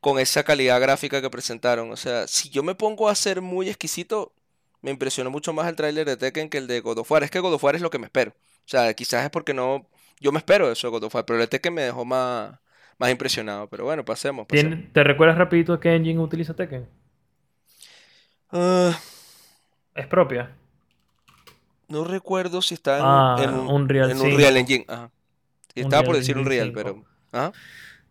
[0.00, 1.92] con esa calidad gráfica que presentaron.
[1.92, 4.32] O sea, si yo me pongo a ser muy exquisito,
[4.80, 7.22] me impresionó mucho más el tráiler de Tekken que el de God of War.
[7.22, 8.32] Es que God of War es lo que me espero.
[8.68, 9.86] O sea, quizás es porque no...
[10.20, 12.52] Yo me espero eso de God of War, pero el de Tekken me dejó más,
[12.98, 13.66] más impresionado.
[13.68, 14.74] Pero bueno, pasemos, pasemos.
[14.76, 16.86] ¿Tiene- ¿Te recuerdas rapidito qué engine utiliza Tekken?
[18.50, 18.98] Ah,
[19.94, 20.50] Es propia.
[21.88, 24.58] no recuerdo si está en, Ah, en un, Unreal en Unreal 5.
[24.58, 24.84] Engine.
[24.88, 25.10] Ajá.
[25.74, 26.74] Estaba por Unreal decir Unreal, 5.
[26.82, 27.04] pero...
[27.32, 27.52] Ajá.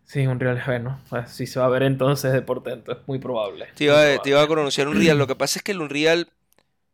[0.04, 0.98] Sí, un real bueno.
[1.26, 3.66] Si se va a ver entonces de portento, es muy probable.
[3.76, 4.30] Te muy iba, a- te probable.
[4.30, 5.18] iba a pronunciar Unreal.
[5.18, 6.28] Lo que pasa es que el Unreal,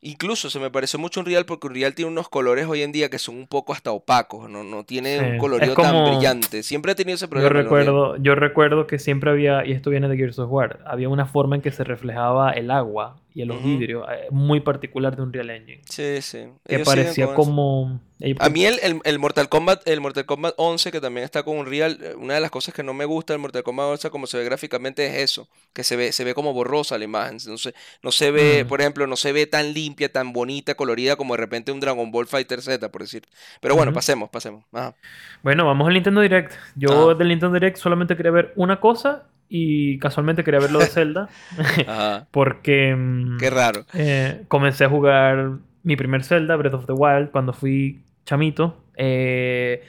[0.05, 3.19] incluso se me pareció mucho Unreal porque Unreal tiene unos colores hoy en día que
[3.19, 6.63] son un poco hasta opacos, no, no tiene Sí, un colorido tan brillante.
[6.63, 7.49] Siempre ha tenido ese Yo problema.
[7.51, 7.65] Unreal.
[7.65, 11.27] recuerdo, yo recuerdo que siempre había, y esto viene de Gears of War, había una
[11.27, 13.65] forma en que se reflejaba el agua y los Ujú.
[13.65, 15.83] vidrios, eh, muy particular de Unreal Engine.
[15.89, 16.47] Sí, sí.
[16.67, 18.01] Que Ellos parecía como...
[18.21, 21.43] eh, A mí el, el- el Mortal Kombat, el Mortal Kombat 11, que también está
[21.43, 24.11] con Unreal, eh, una de las cosas que no me gusta del Mortal Kombat 11
[24.11, 27.35] como se ve gráficamente es eso, que se ve, se ve como borrosa la imagen.
[27.35, 31.35] Entonces, no se ve, por ejemplo, no se ve tan limpia, tan bonita, colorida como
[31.35, 33.25] de repente un Dragon Ball Fighter Z, por decir.
[33.61, 34.65] Pero bueno, pasemos, pasemos.
[34.73, 34.97] Ajá.
[35.43, 36.53] Bueno, vamos al Nintendo Direct.
[36.75, 37.15] Yo Ajá.
[37.15, 41.29] del Nintendo Direct solamente quería ver una cosa y casualmente quería ver lo de Zelda.
[41.87, 42.27] Ajá.
[42.31, 43.85] porque mm, Qué raro.
[43.95, 45.53] eh, comencé a jugar
[45.83, 48.83] mi primer Zelda, Breath of the Wild, cuando fui chamito.
[48.97, 49.83] Eh,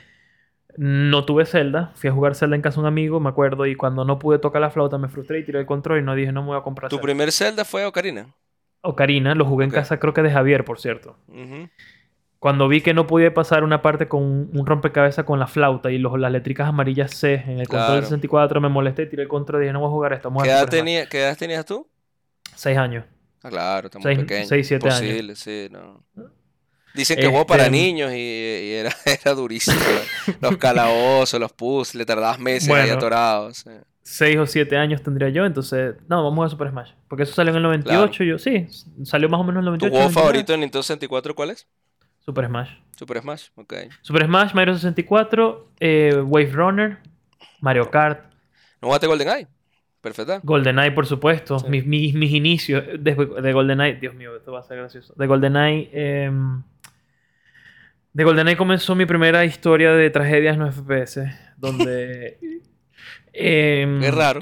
[0.78, 3.76] no tuve Zelda, fui a jugar Zelda en casa de un amigo, me acuerdo, y
[3.76, 6.34] cuando no pude tocar la flauta me frustré y tiré el control y no dije
[6.34, 7.04] no me voy a comprar ¿Tu Zelda.
[7.04, 8.28] primer Zelda fue Ocarina?
[8.82, 11.18] Ocarina, lo jugué en casa creo que de Javier, por cierto.
[12.46, 15.90] Cuando vi que no podía pasar una parte con un, un rompecabezas con la flauta
[15.92, 17.94] y los, las letricas amarillas C en el control Claro.
[17.96, 20.28] del 64, me molesté y tiré el control y dije no voy a jugar esto,
[20.28, 20.80] a ¿Qué jugar edad, Super Smash".
[20.86, 21.88] tenía, ¿Qué edad tenías tú?
[22.56, 23.04] Seis años.
[23.42, 25.40] Ah, claro, está muy Seis- seis, siete años.
[25.40, 26.04] Sí, no.
[26.94, 29.78] Dicen que Este, para niños y, y era, era durísimo.
[30.40, 32.94] Los calabozos, los puzzles, tardabas meses ahí Bueno.
[32.98, 33.58] atorados.
[33.58, 33.72] sí.
[34.04, 36.92] 6 o 7 años tendría yo, entonces, no, vamos a Super Smash.
[37.08, 38.68] Porque eso salió en el 98, yo sí,
[39.04, 39.90] salió más o menos en el ¿Tu 98.
[39.96, 40.14] juego 99.
[40.14, 41.68] favorito de Nintendo 64 cuál es?
[42.26, 42.70] Super Smash.
[42.98, 43.74] Super Smash, ok.
[44.02, 46.98] Super Smash, Mario 64, eh, Wave Runner,
[47.62, 48.26] Mario Kart.
[48.82, 49.48] ¿No jugaste GoldenEye?
[50.02, 50.40] perfecta.
[50.44, 51.58] GoldenEye, por supuesto.
[51.60, 51.66] Sí.
[51.68, 53.96] Mis, mis, mis inicios de, de GoldenEye.
[53.96, 55.14] Dios mío, esto va a ser gracioso.
[55.18, 55.90] De GoldenEye.
[55.94, 56.62] em,
[58.14, 61.22] de GoldenEye comenzó mi primera historia de tragedias no FPS.
[61.58, 62.38] Donde.
[63.34, 64.42] em, Qué raro.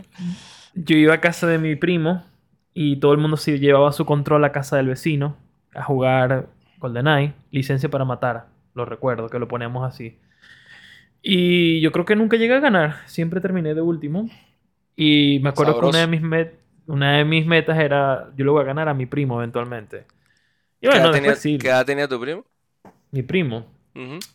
[0.76, 2.26] Yo iba a casa de mi primo
[2.74, 5.38] y todo el mundo se llevaba su control a casa del vecino
[5.74, 6.50] a jugar
[6.84, 10.18] GoldenEye, licencia para matar, lo recuerdo, que lo poníamos así.
[11.22, 14.30] Y yo creo que nunca llegué a ganar, siempre terminé de último.
[14.96, 16.54] Y me acuerdo que una de, mis met-
[16.88, 20.06] una de mis metas era, yo le voy a ganar a mi primo eventualmente.
[20.82, 22.46] Y ¿Qué edad bueno, tenía, sí, qué edad tenía tu primo?
[23.12, 23.66] mi primo.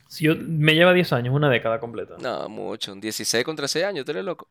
[0.08, 2.16] Si yo, me lleva 10 años, una década completa.
[2.18, 2.94] No, mucho.
[2.94, 4.48] 16 contra 6 años, tú eres loco.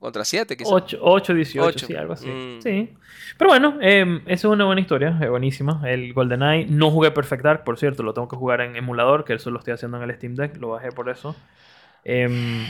[0.00, 0.72] Contra 7, quizás.
[0.72, 1.86] 8, 8, 18, Ocho.
[1.86, 2.28] sí, algo así.
[2.28, 2.62] Mm.
[2.62, 2.94] Sí.
[3.36, 5.82] Pero bueno, esa es una buena historia, es buenísima.
[5.86, 6.66] El GoldenEye.
[6.70, 9.58] No jugué Perfect Dark, por cierto, lo tengo que jugar en emulador, que eso lo
[9.58, 11.34] estoy haciendo en el Steam Deck, lo bajé por eso.
[12.04, 12.68] ¿Viste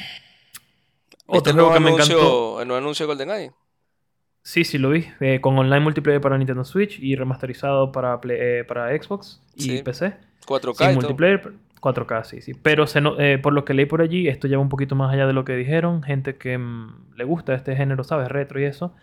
[1.26, 2.60] otro juego que me encantó.
[2.62, 3.52] el nuevo anuncio de GoldenEye?
[4.42, 5.04] Sí, sí, lo vi.
[5.20, 9.62] eh, con online multiplayer para Nintendo Switch y remasterizado para, Play- eh, para Xbox y
[9.62, 9.82] Sí.
[9.82, 10.16] PC.
[10.46, 11.08] 4K Sin y todo.
[11.82, 12.52] Multiplayer, 4K, sí, sí.
[12.62, 15.12] Pero se no- eh, por lo que leí por allí, esto lleva un poquito más
[15.12, 16.02] allá de lo que dijeron.
[16.02, 18.28] Gente que mm, le gusta este género, ¿sabes?
[18.28, 18.94] Retro y eso.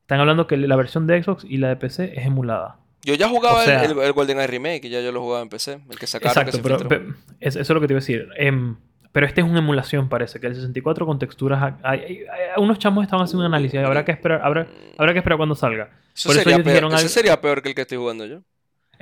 [0.00, 2.76] Están hablando que la versión de Xbox y la de PC es emulada.
[3.04, 5.48] Yo ya jugaba O el- sea- el, el GoldenEye Remake, ya yo lo jugaba en
[5.48, 5.80] PC.
[5.90, 6.98] El que sacaron que Exacto, se pero, filtró.
[6.98, 8.28] pe- es- eso es lo que te iba a decir.
[8.36, 8.76] Em,
[9.12, 11.62] pero este es una emulación, parece, que el 64 con texturas...
[11.82, 13.78] hay- hay- hay- unos chamos estaban haciendo un análisis.
[13.80, 14.66] Habrá que esperar, habrá,
[14.98, 15.90] habrá que esperar cuando salga.
[16.14, 18.24] Eso, por eso sería ellos peor, dijeron algo- sería peor que el que estoy jugando
[18.26, 18.40] yo.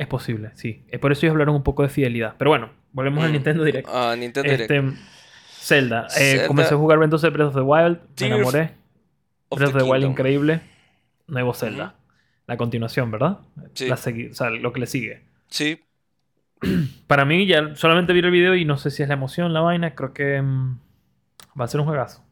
[0.00, 0.82] Es posible, sí.
[0.88, 2.34] Es por eso ellos hablaron un poco de fidelidad.
[2.38, 3.32] Pero bueno, volvemos al Mm.
[3.34, 3.86] Nintendo Direct.
[3.92, 4.70] Ah, Nintendo Direct.
[4.70, 4.96] Este,
[5.58, 6.06] Zelda.
[6.06, 6.46] Eh, Zelda.
[6.46, 7.98] Comencé a jugar entonces Breath of the Wild.
[8.18, 8.74] Me enamoré.
[9.50, 10.62] of Breath of the the Wild increíble.
[11.26, 11.96] Nuevo Zelda.
[12.46, 13.40] La continuación, ¿verdad?
[13.74, 13.88] Sí.
[13.88, 13.98] La o
[14.34, 15.22] sea, lo que le sigue.
[15.48, 15.80] Sí,
[17.06, 19.60] Para mí, ya solamente vi el video y no sé si es la emoción, la
[19.60, 19.94] vaina.
[19.94, 20.78] Creo que mm,
[21.60, 22.24] va a ser un juegazo.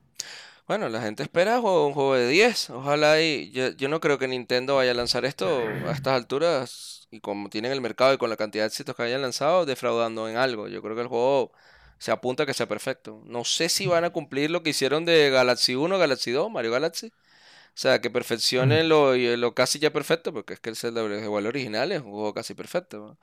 [0.66, 2.70] bueno, la gente espera un juego de 10.
[2.70, 6.97] Ojalá y yo, yo no creo que Nintendo vaya a lanzar esto a estas alturas
[7.10, 10.28] y como tienen el mercado y con la cantidad de éxitos que hayan lanzado, defraudando
[10.28, 10.68] en algo.
[10.68, 11.52] Yo creo que el juego
[11.98, 13.22] se apunta a que sea perfecto.
[13.26, 16.72] No sé si van a cumplir lo que hicieron de Galaxy 1, Galaxy 2, Mario
[16.72, 17.08] Galaxy.
[17.08, 21.04] O sea, que perfeccionen lo, y lo casi ya perfecto, porque es que el Zelda
[21.04, 22.98] Wild original es un juego casi perfecto.
[22.98, 23.18] ¿no?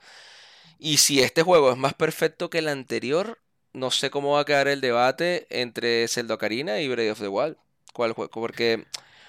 [0.78, 3.38] Y si este juego es más perfecto que el anterior,
[3.72, 7.28] no sé cómo va a quedar el debate entre Zelda Ocarina y Breath of the
[7.28, 7.56] Wild.
[7.92, 8.30] ¿Cuál juego?
[8.30, 8.86] Porque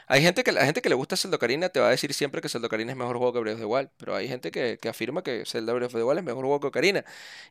[0.08, 2.42] hay gente que la gente que le gusta Zelda Ocarina te va a decir siempre
[2.42, 4.78] que Zelda Ocarina es mejor juego que Breath of the Wild, pero hay gente que,
[4.82, 7.04] que afirma que Zelda Breath of the Wild es mejor juego que Ocarina.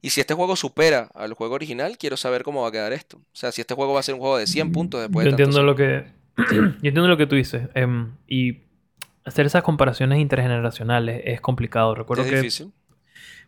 [0.02, 3.18] Y si este juego supera al juego original, quiero saber cómo va a quedar esto.
[3.18, 5.30] O sea, si este juego va a ser un juego de 100 puntos después Yo
[5.30, 6.06] de entiendo lo que.
[6.52, 7.68] yo entiendo lo que tú dices.
[7.74, 8.62] em, y
[9.24, 11.94] hacer esas comparaciones intergeneracionales es complicado.
[11.94, 12.72] Recuerdo Es que difícil.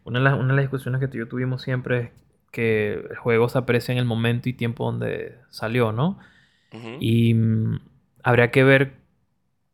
[0.05, 2.11] una de, las, una de las discusiones que tú y yo tuvimos siempre es
[2.51, 6.19] que el juego se aprecia en el momento y tiempo donde salió, ¿no?
[6.73, 6.97] Ujú.
[7.01, 7.81] Y mm,
[8.29, 8.93] habría que ver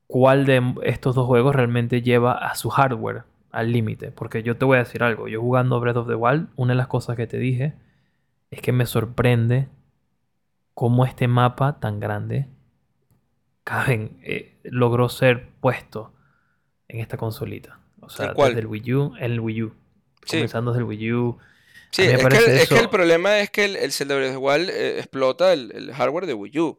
[0.06, 4.10] cuál de estos dos juegos realmente lleva a su hardware al límite.
[4.12, 5.26] Porque yo te voy a decir algo.
[5.28, 7.74] Yo jugando Breath of the Wild, una de las cosas que te dije
[8.50, 9.68] es que me sorprende
[10.74, 12.46] cómo este mapa tan grande
[13.64, 16.12] caben, eh, logró ser puesto
[16.88, 17.80] en esta consolita.
[18.00, 18.50] O sea, ¿En cuál?
[18.50, 19.74] desde el Wii U, en el Wii U.
[20.26, 20.36] Sí.
[20.36, 21.38] Comenzando desde el Wii U.
[21.90, 24.36] Sí, es que, el- es que eso- el problema es que el, el Zelda Breath
[24.36, 26.78] of the Wild eh, explota el, el hardware de Wii U.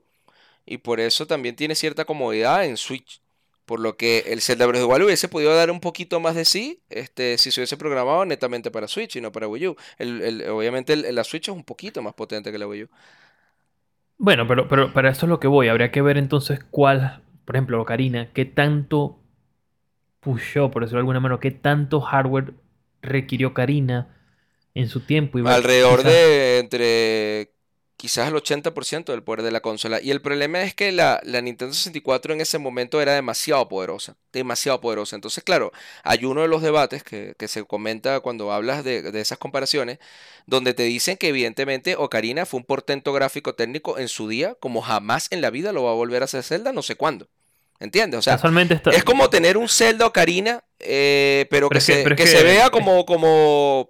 [0.66, 3.22] Y por eso también tiene cierta comodidad en Switch.
[3.66, 6.36] Por lo que el Zelda Breath of the Wild hubiese podido dar un poquito más
[6.36, 9.76] de sí este, si se hubiese programado netamente para Switch y no para Wii U.
[9.98, 12.90] El- el- obviamente el- la Switch es un poquito más potente que la Wii U.
[14.18, 15.68] Bueno, pero, pero para eso es lo que voy.
[15.68, 19.20] Habría que ver entonces cuál, por ejemplo, Ocarina, qué tanto
[20.20, 22.54] pushó, por decirlo de alguna manera, qué tanto hardware
[23.02, 24.16] requirió Karina
[24.74, 25.40] en su tiempo.
[25.40, 27.55] Y Alrededor quizás- de entre
[27.98, 30.02] quizás el 80% del poder de la consola.
[30.02, 34.18] Y el problema es que la, la Nintendo 64 en ese momento era demasiado poderosa,
[34.34, 35.16] demasiado poderosa.
[35.16, 35.72] Entonces, claro,
[36.04, 40.00] hay uno de los debates que, que se comenta cuando hablas de, de esas comparaciones,
[40.46, 44.82] donde te dicen que evidentemente Ocarina fue un portento gráfico técnico en su día, como
[44.82, 47.28] jamás en la vida lo va a volver a hacer Zelda, no sé cuándo.
[47.80, 48.20] ¿Entiendes?
[48.20, 48.48] O sea, está...
[48.92, 52.28] es como tener un Zelda Ocarina, eh, pero, Pero que, es que- se, pero que-
[52.28, 53.90] se vea como, como...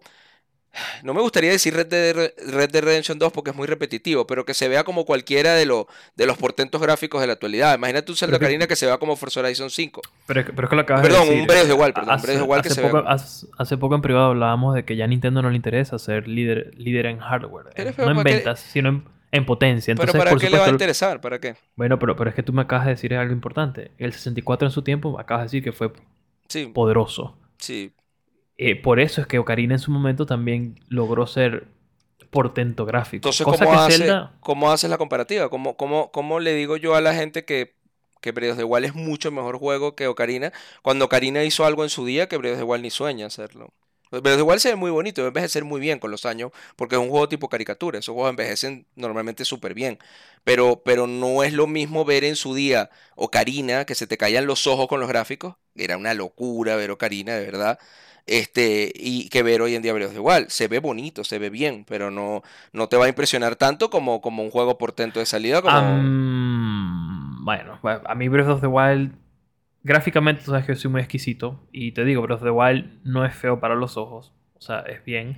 [1.04, 2.16] No me gustaría decir Red Dead,
[2.52, 5.66] Red Dead Redemption 2 porque es muy repetitivo, pero que se vea como cualquiera de,
[5.66, 5.86] los
[6.16, 7.76] de los portentos gráficos de la actualidad.
[7.78, 10.02] Imagínate un Zelda Pero que- se vea como Forza Horizon 5.
[10.28, 11.42] Pero, es que- pero es que lo acabas de Perdón, decir.
[11.42, 13.12] un Breath Wild, perdón, Hace, Wild que hace se poco, vea.
[13.12, 16.28] hace, hace poco en privado hablábamos de que ya a Nintendo no le interesa ser
[16.28, 17.68] líder, líder en hardware.
[17.76, 19.94] Pero eh, no en ¿para ventas, sino en, en potencia.
[19.96, 21.22] Pero Entonces, ¿para por qué le va a interesar?
[21.22, 21.56] ¿Para qué?
[21.76, 23.92] Bueno, pero, pero es que tú me acabas de decir algo importante.
[23.98, 25.92] El 64 en su tiempo, acabas de decir que fue
[26.48, 27.38] Sí, poderoso.
[27.58, 27.92] sí.
[28.58, 31.68] Eh, por eso es que Ocarina en su momento también logró ser
[32.30, 33.18] portento gráfico.
[33.18, 34.34] Entonces, Cosa ¿cómo, que hace, Zelda...
[34.40, 35.50] ¿cómo haces la comparativa?
[35.50, 37.76] ¿Cómo, cómo, ¿Cómo le digo yo a la gente que
[38.26, 41.84] que Breath of the Wild es mucho mejor juego que Ocarina, cuando Ocarina hizo algo
[41.84, 43.72] en su día que Breath of the Wild ni sueña hacerlo.
[44.10, 46.26] Breath of the Wild se ve muy bonito, va a envejecer muy bien con los
[46.26, 50.00] años, porque es un juego tipo caricatura, esos juegos envejecen normalmente súper bien,
[50.44, 54.48] pero, pero no es lo mismo ver en su día Ocarina, que se te caían
[54.48, 57.80] los ojos con los gráficos, era una locura ver Ocarina, de verdad,
[58.26, 60.48] este, y que ver hoy en día Breath of the Wild.
[60.50, 64.22] Se ve bonito, se ve bien, pero no, no te va a impresionar tanto como,
[64.22, 65.62] como un juego portento de salida.
[65.62, 65.76] Como...
[67.44, 69.14] Bueno, a mí Breath of the Wild,
[69.84, 71.68] gráficamente, tú sabes que yo soy muy exquisito.
[71.72, 74.34] Y te digo, Breath of the Wild no es feo para los ojos.
[74.56, 75.38] O sea, es bien.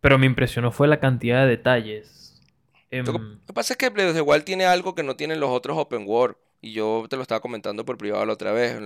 [0.00, 2.42] Pero me impresionó fue la cantidad de detalles.
[2.90, 5.02] Em, Lo que lo que pasa es que Breath of the Wild tiene algo que
[5.02, 6.36] no tienen los otros open world.
[6.66, 8.76] Y yo te lo estaba comentando por privado la otra vez.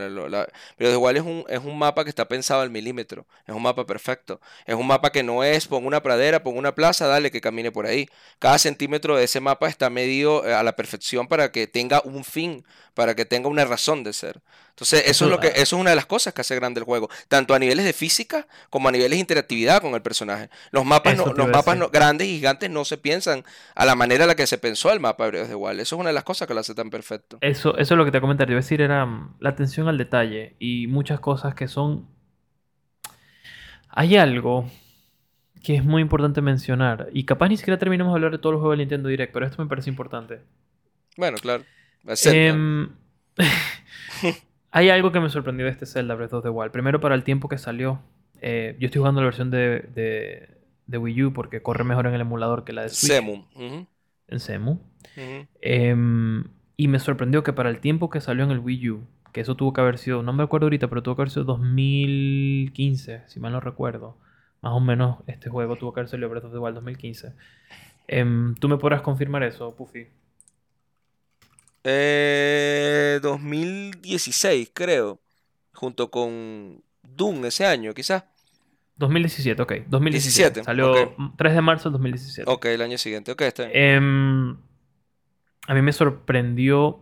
[0.77, 3.27] the Wild es un, es un mapa que está pensado al milímetro.
[3.47, 4.38] Es un mapa perfecto.
[4.66, 7.73] Es un mapa que no es pon una pradera, pon una plaza, dale que camine
[7.73, 8.07] por ahí.
[8.38, 12.23] Cada centímetro de ese mapa está medido eh, a la perfección para que tenga un
[12.23, 12.66] fin,
[13.01, 14.41] para que tenga una razón de ser.
[14.71, 16.85] Entonces, eso es lo que, eso es una de las cosas que hace grande el
[16.85, 20.51] juego, tanto a niveles de física como a niveles de interactividad con el personaje.
[20.71, 24.25] Los mapas, no, los mapas no- grandes y gigantes no se piensan a la manera
[24.25, 25.81] en la que se pensó el mapa de Wild.
[25.81, 27.43] Eso es una de las cosas que lo hace tan perfecto.
[27.43, 28.47] Eso, eso es lo que te iba a comentar.
[28.47, 32.07] Te iba a decir, era mm, la atención al detalle y muchas cosas que son.
[33.91, 34.67] Hay algo
[35.65, 37.09] que es muy importante mencionar.
[37.13, 39.47] Y capaz ni siquiera terminamos de hablar de todos los juegos del Nintendo Direct, pero
[39.47, 40.41] esto me parece importante.
[41.17, 41.67] Bueno, claro.
[42.33, 42.89] Em,
[44.71, 46.73] hay algo que me sorprendió de este Zelda Breath of the Wild.
[46.73, 48.01] Primero, para el tiempo que salió.
[48.41, 50.49] eh, yo estoy jugando la versión de, de,
[50.87, 53.13] de Wii U porque corre mejor en el emulador que la de Switch.
[53.13, 53.45] Semu.
[54.29, 54.79] En Semu.
[55.61, 56.45] Em,
[56.77, 59.55] y me sorprendió que para el tiempo que salió en el Wii U, que eso
[59.55, 63.41] tuvo que haber sido, no me acuerdo ahorita, pero tuvo que haber sido 2015, si
[63.41, 64.17] mal no recuerdo.
[64.63, 67.33] Más o menos este juego tuvo que haber salido Breath of the Wild 2015.
[68.09, 70.07] Em, ¿Tú me podrás confirmar eso, Puffy?
[71.85, 75.21] Eh, 2016, creo.
[75.73, 78.25] Junto con Doom ese año, quizás.
[78.97, 79.73] 2017, ok.
[79.88, 80.61] 2017.
[80.61, 81.19] 17, Salió ok.
[81.19, 82.51] mm, 3 de marzo del 2017.
[82.51, 83.33] Ok, el año siguiente.
[83.33, 83.73] Ok, está bien.
[83.77, 84.57] Em,
[85.66, 87.01] a mí me sorprendió.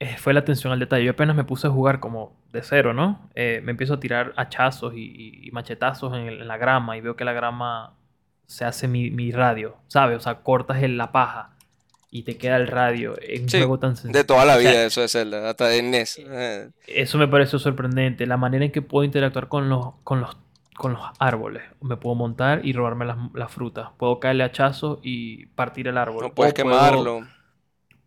[0.00, 1.04] eh, fue la atención al detalle.
[1.04, 3.28] Yo apenas me puse a jugar como de cero, ¿no?
[3.34, 6.96] Eh, me empiezo a tirar hachazos y, y- y machetazos en, el- en la grama
[6.96, 7.94] y veo que la grama
[8.46, 10.16] se hace mi, mi radio, ¿sabes?
[10.16, 11.56] O sea, cortas en la paja
[12.10, 14.18] y te queda el radio en un Sí, juego tan sencillo.
[14.18, 16.18] De toda la O sea, vida eso de Zelda, hasta de NES.
[16.26, 18.26] Eh, eso me pareció sorprendente.
[18.26, 20.36] La manera en que puedo interactuar con los, con los,
[20.74, 21.62] con los árboles.
[21.82, 23.88] Me puedo montar y robarme las, las frutas.
[23.98, 26.22] Puedo caerle hachazos y partir el árbol.
[26.22, 27.26] No puedes O puedo- quemarlo.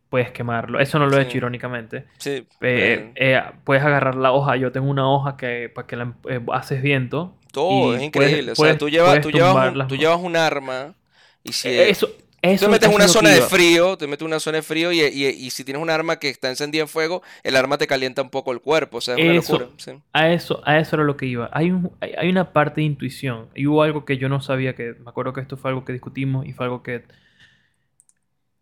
[0.10, 0.80] puedes quemarlo.
[0.80, 2.06] Eso no lo he hecho irónicamente.
[2.18, 2.32] Sí.
[2.32, 4.56] Eh, eh, eh, puedes agarrar la hoja.
[4.58, 7.38] Yo tengo una hoja que para que la em- eh, haces viento.
[7.54, 8.52] todo es puedes- increíble.
[8.54, 10.96] o sea, puedes- tú llevas, tú, un, tú llevas un arma
[11.44, 12.10] y si Eh, Eso,
[12.41, 14.62] eso, Tú te metes en una zona de frío, te metes en una zona de
[14.63, 17.77] frío y, y- y si tienes un arma que está encendida en fuego, el arma
[17.77, 19.60] te calienta un poco el cuerpo, o sea, es una Eso.
[19.60, 19.69] locura.
[19.77, 19.91] sí.
[20.13, 21.49] A eso, a eso era lo que iba.
[21.54, 23.49] Hay, un- hay, hay una parte de intuición.
[23.54, 25.93] Y hubo algo que yo no sabía, que me acuerdo que esto fue algo que
[25.93, 27.04] discutimos y fue algo que...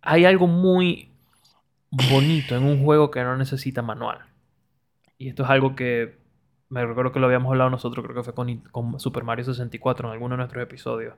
[0.01, 1.09] Hay algo muy
[1.91, 4.19] bonito en un juego que no necesita manual.
[5.17, 6.17] Y esto es algo que
[6.69, 10.07] me recuerdo que lo habíamos hablado nosotros, creo que fue con, con Super Mario 64
[10.07, 11.15] en alguno de nuestros episodios.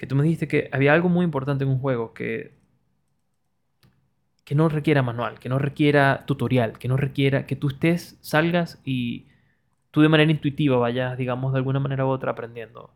[0.00, 2.54] Que tú me dijiste que había algo muy importante en un juego que
[4.44, 8.80] que no requiera manual, que no requiera tutorial, que no requiera que tú estés, salgas
[8.84, 9.26] y
[9.90, 12.92] tú de manera intuitiva vayas, digamos, de alguna manera u otra aprendiendo.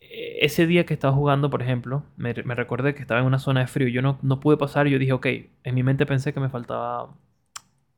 [0.00, 3.38] Eh, Ese día que estaba jugando, por ejemplo, me, me recordé que estaba en una
[3.40, 3.88] zona de frío.
[3.88, 4.86] Yo no, no pude pasar.
[4.88, 5.26] Yo dije, ok,
[5.64, 7.14] en mi mente pensé que me faltaba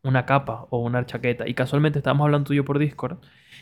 [0.04, 1.48] una capa o una chaqueta.
[1.48, 3.18] Y casualmente estábamos hablando tú y yo por Discord.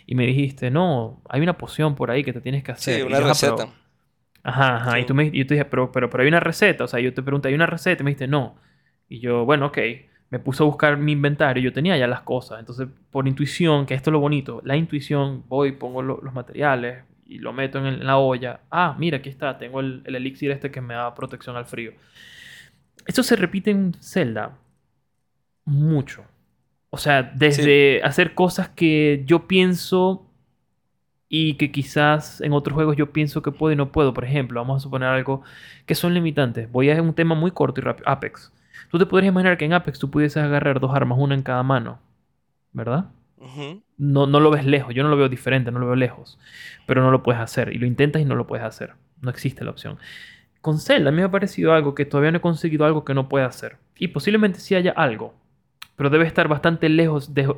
[0.06, 2.96] Y me dijiste, no, hay una poción por ahí que te tienes que hacer.
[2.96, 3.74] Sí, Y una yo, "Ah,
[4.44, 5.00] Ajá, ajá.
[5.00, 6.84] Y tú me, y yo te dije, pero, pero, pero hay una receta.
[6.84, 8.02] O sea, yo te pregunté, ¿hay una receta?
[8.02, 8.56] Y me dijiste, no.
[9.08, 9.78] Y yo, bueno, ok.
[10.30, 11.62] Me puse a buscar mi inventario.
[11.62, 12.60] Yo tenía ya las cosas.
[12.60, 14.62] Entonces, por intuición, que esto es lo bonito.
[14.64, 18.60] La intuición, voy, pongo lo- los materiales y lo meto en, el- en la olla.
[18.70, 19.58] Ah, mira, aquí está.
[19.58, 21.92] Tengo el, el elixir este que me da protección al frío.
[23.06, 24.58] Esto se repite en Zelda
[25.64, 26.24] mucho.
[26.90, 30.23] O sea, desde hacer cosas que yo pienso
[31.28, 34.14] y que quizás en otros juegos yo pienso que puedo y no puedo.
[34.14, 35.42] Por ejemplo, vamos a suponer algo
[35.86, 36.70] que son limitantes.
[36.70, 38.08] Voy a hacer un tema muy corto y rápido.
[38.08, 38.52] Apex.
[38.90, 41.62] Tú te podrías imaginar que en Apex tú pudieses agarrar dos armas, una en cada
[41.62, 41.98] mano.
[42.72, 43.06] ¿Verdad?
[43.98, 44.94] No, no lo ves lejos.
[44.94, 46.38] Yo no lo veo diferente, no lo veo lejos.
[46.86, 47.72] Pero no lo puedes hacer.
[47.72, 48.94] Y lo intentas y no lo puedes hacer.
[49.20, 49.98] No existe la opción.
[50.60, 53.14] Con Zelda a mí me ha parecido algo que todavía no he conseguido algo que
[53.14, 53.76] no pueda hacer.
[53.96, 55.34] Y posiblemente sí haya algo.
[55.96, 57.54] Pero debe estar bastante lejos de,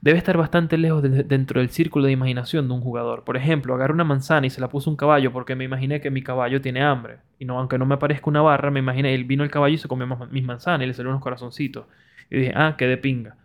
[0.00, 3.24] debe estar bastante lejos de- dentro del círculo de imaginación de un jugador.
[3.24, 6.00] Por ejemplo, agarré una manzana y se la puse a un caballo porque me imaginé
[6.00, 7.18] que mi caballo tiene hambre.
[7.38, 9.78] Y no, aunque no me aparezca una barra, me imaginé, él vino el caballo y
[9.78, 11.86] se comió mis manzanas y le salieron unos corazoncitos.
[12.30, 13.36] Y dije, ah, qué de pinga.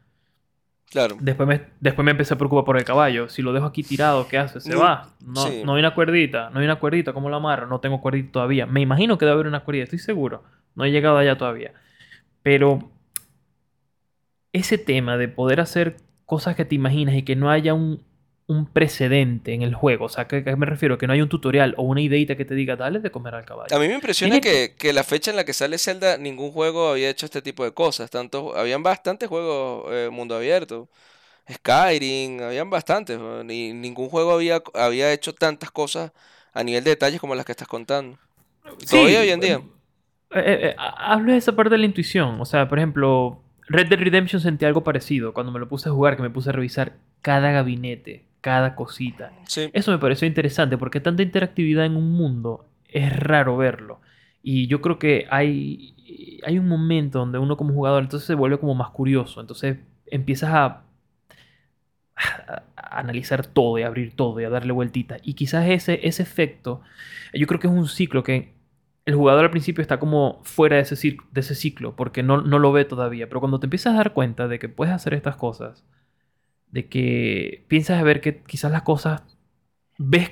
[0.90, 1.16] Claro.
[1.22, 3.30] Después me, después me empecé a preocupar por el caballo.
[3.30, 4.60] Si lo dejo aquí tirado, ¿qué hace?
[4.60, 5.08] Se No, va.
[5.26, 5.62] No, sí.
[5.64, 6.50] no hay una cuerdita.
[6.50, 7.14] No hay una cuerdita.
[7.14, 7.66] ¿Cómo lo amarro?
[7.68, 8.66] No tengo cuerdita todavía.
[8.66, 9.86] Me imagino que debe haber una cuerdita.
[9.86, 10.44] Estoy seguro.
[10.76, 11.72] No he llegado allá todavía.
[12.44, 12.92] Pero
[14.54, 15.96] ese tema de poder hacer
[16.32, 18.02] cosas que te imaginas y que no haya un,
[18.48, 20.06] un precedente en el juego.
[20.06, 20.98] O sea, ¿a qué me refiero?
[20.98, 23.44] Que no hay un tutorial o una ideita que te diga, dale de comer al
[23.44, 23.76] caballo.
[23.76, 26.88] A mí me impresiona que, que la fecha en la que sale Zelda, ningún juego
[26.88, 28.10] había hecho este tipo de cosas.
[28.10, 30.88] Tanto, habían bastantes juegos eh, mundo abierto.
[31.52, 33.20] Skyrim, habían bastantes.
[33.44, 36.14] Ni, ningún juego había, había hecho tantas cosas
[36.54, 38.18] a nivel de detalles como las que estás contando.
[38.80, 39.56] Sí, todavía hoy en día.
[40.34, 42.40] Eh, eh, eh, ha- hablo de esa parte de la intuición.
[42.40, 43.42] O sea, por ejemplo,
[43.72, 46.50] Red Dead Redemption sentí algo parecido cuando me lo puse a jugar, que me puse
[46.50, 49.32] a revisar cada gabinete, cada cosita.
[49.48, 49.70] Sí.
[49.74, 54.00] Eso me pareció interesante porque tanta interactividad en un mundo es raro verlo.
[54.44, 58.58] Y yo creo que hay, hay un momento donde uno como jugador entonces se vuelve
[58.60, 59.40] como más curioso.
[59.40, 60.66] Entonces empiezas a,
[62.16, 65.22] a- a analizar todo y a abrir todo y a darle vueltitas.
[65.24, 66.82] Y quizás ese, ese efecto,
[67.34, 68.54] yo creo que es un ciclo que
[69.06, 72.42] el jugador al principio está como fuera de ese, cir- de ese ciclo porque no,
[72.42, 73.28] no lo ve todavía.
[73.28, 75.84] Pero cuando te empiezas a dar cuenta de que puedes hacer estas cosas,
[76.70, 79.24] de que piensas a ver que quizás las cosas
[79.98, 80.30] ves,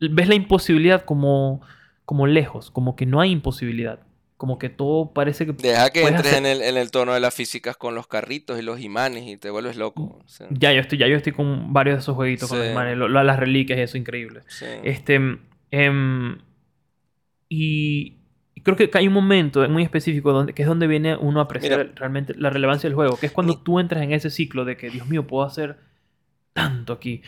[0.00, 1.60] ves la imposibilidad como,
[2.04, 4.00] como lejos, como que no hay imposibilidad,
[4.36, 7.20] como que todo parece que Deja que entres hacer- en el, en el tono de
[7.20, 10.18] las físicas con los carritos y los imanes y te vuelves loco.
[10.50, 10.54] Mm.
[10.58, 12.64] Ya yo estoy ya yo estoy con varios de esos jueguitos con Sí.
[12.66, 14.40] los manes, lo- lo- las reliquias y eso increíble.
[14.48, 14.66] sí.
[14.82, 15.20] Este
[15.70, 16.38] em,
[17.48, 18.16] y
[18.62, 21.78] creo que hay un momento muy específico donde, que es donde viene uno a apreciar
[21.80, 21.92] Mira.
[21.96, 24.90] realmente la relevancia del juego, que es cuando tú entras en ese ciclo de que,
[24.90, 25.76] Dios mío, puedo hacer
[26.52, 27.22] tanto aquí.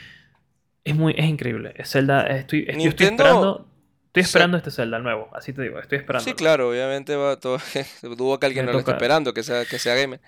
[0.85, 1.75] Es muy, es increíble.
[1.77, 3.69] Es Zelda, estoy, estoy, yo estoy Nintendo- esperando,
[4.07, 6.25] estoy esperando este Zelda nuevo, así te digo, estoy esperando.
[6.25, 7.59] Sí, claro, obviamente va todo.
[8.17, 10.21] Dudo que alguien Me no lo esté esperando, que sea, que sea gamer.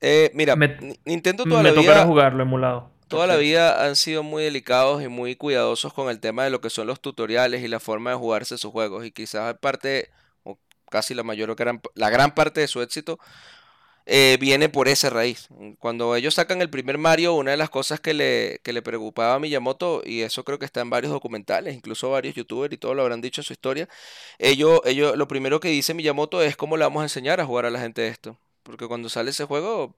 [0.00, 2.90] Eh, mira, Me- Ni- Nintendo toda Me tocará jugarlo emulado.
[3.14, 6.60] Toda la vida han sido muy delicados y muy cuidadosos con el tema de lo
[6.60, 9.04] que son los tutoriales y la forma de jugarse sus juegos.
[9.04, 10.10] Y quizás parte,
[10.42, 10.58] o
[10.90, 13.18] casi la mayor o gran, la gran parte de su éxito
[14.06, 15.48] eh, viene por esa raíz.
[15.78, 19.34] Cuando ellos sacan el primer Mario, una de las cosas que le, que le preocupaba
[19.34, 22.94] a Miyamoto, y eso creo que está en varios documentales, incluso varios youtubers y todos
[22.96, 23.88] lo habrán dicho en su historia,
[24.38, 27.66] ellos, ellos, lo primero que dice Miyamoto es cómo le vamos a enseñar a jugar
[27.66, 28.36] a la gente esto.
[28.62, 29.94] Porque cuando sale ese juego,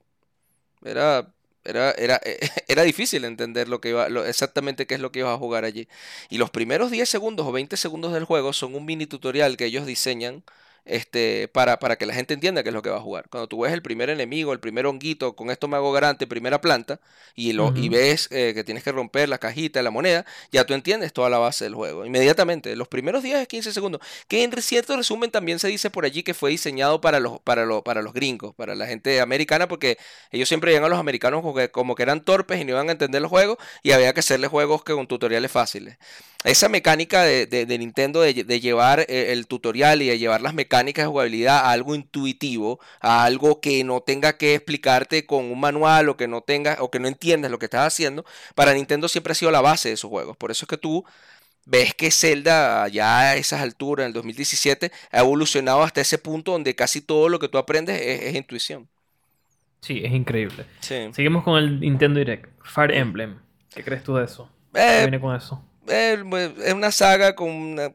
[0.83, 1.33] era,
[1.67, 2.21] era, era,
[2.67, 5.65] era difícil entender lo que iba, lo- exactamente qué es lo que ibas a jugar
[5.65, 5.87] allí.
[6.29, 9.65] Y los primeros 10 segundos o 20 segundos del juego son un mini tutorial que
[9.65, 10.43] ellos diseñan
[10.87, 13.29] este, para, para que la gente entienda qué es lo que va a jugar.
[13.29, 16.61] Cuando tú ves el primer enemigo, el primer honguito, con esto me hago garante, primera
[16.61, 16.99] planta,
[17.35, 20.73] y, lo, y ves eh, que tienes que romper la cajita, la moneda, ya tú
[20.73, 22.05] entiendes toda la base del juego.
[22.05, 26.05] Inmediatamente, los primeros 10 a 15 segundos, que en cierto resumen también se dice por
[26.05, 29.67] allí que fue diseñado para los, para los, para los gringos, para la gente americana,
[29.67, 29.97] porque
[30.31, 32.89] ellos siempre llegan a los americanos como que, como que eran torpes y no iban
[32.89, 35.97] a entender los juegos, y había que hacerles juegos que con tutoriales fáciles.
[36.47, 40.17] Esa mecánica de, de- de Nintendo de, lle- de llevar eh, el tutorial y de
[40.17, 45.25] llevar las mecánicas de jugabilidad a algo intuitivo, a algo que no tenga que explicarte
[45.25, 48.23] con un manual o que no tenga o que no entiendas lo que estás haciendo,
[48.55, 50.37] para Nintendo siempre ha sido la base de sus juegos.
[50.37, 51.03] Por eso es que tú
[51.65, 56.53] ves que Zelda ya a esas alturas, en el 2017, ha evolucionado hasta ese punto
[56.53, 58.87] donde casi todo lo que tú aprendes es, es intuición.
[59.81, 60.65] Sí, es increíble.
[60.79, 61.09] Sí.
[61.11, 62.49] Seguimos con el Nintendo Direct.
[62.63, 63.37] Fire Emblem.
[63.73, 64.49] ¿Qué crees tú de eso?
[64.73, 65.63] ¿Qué Eh, viene con eso?
[65.87, 67.93] Pues, es una saga con una,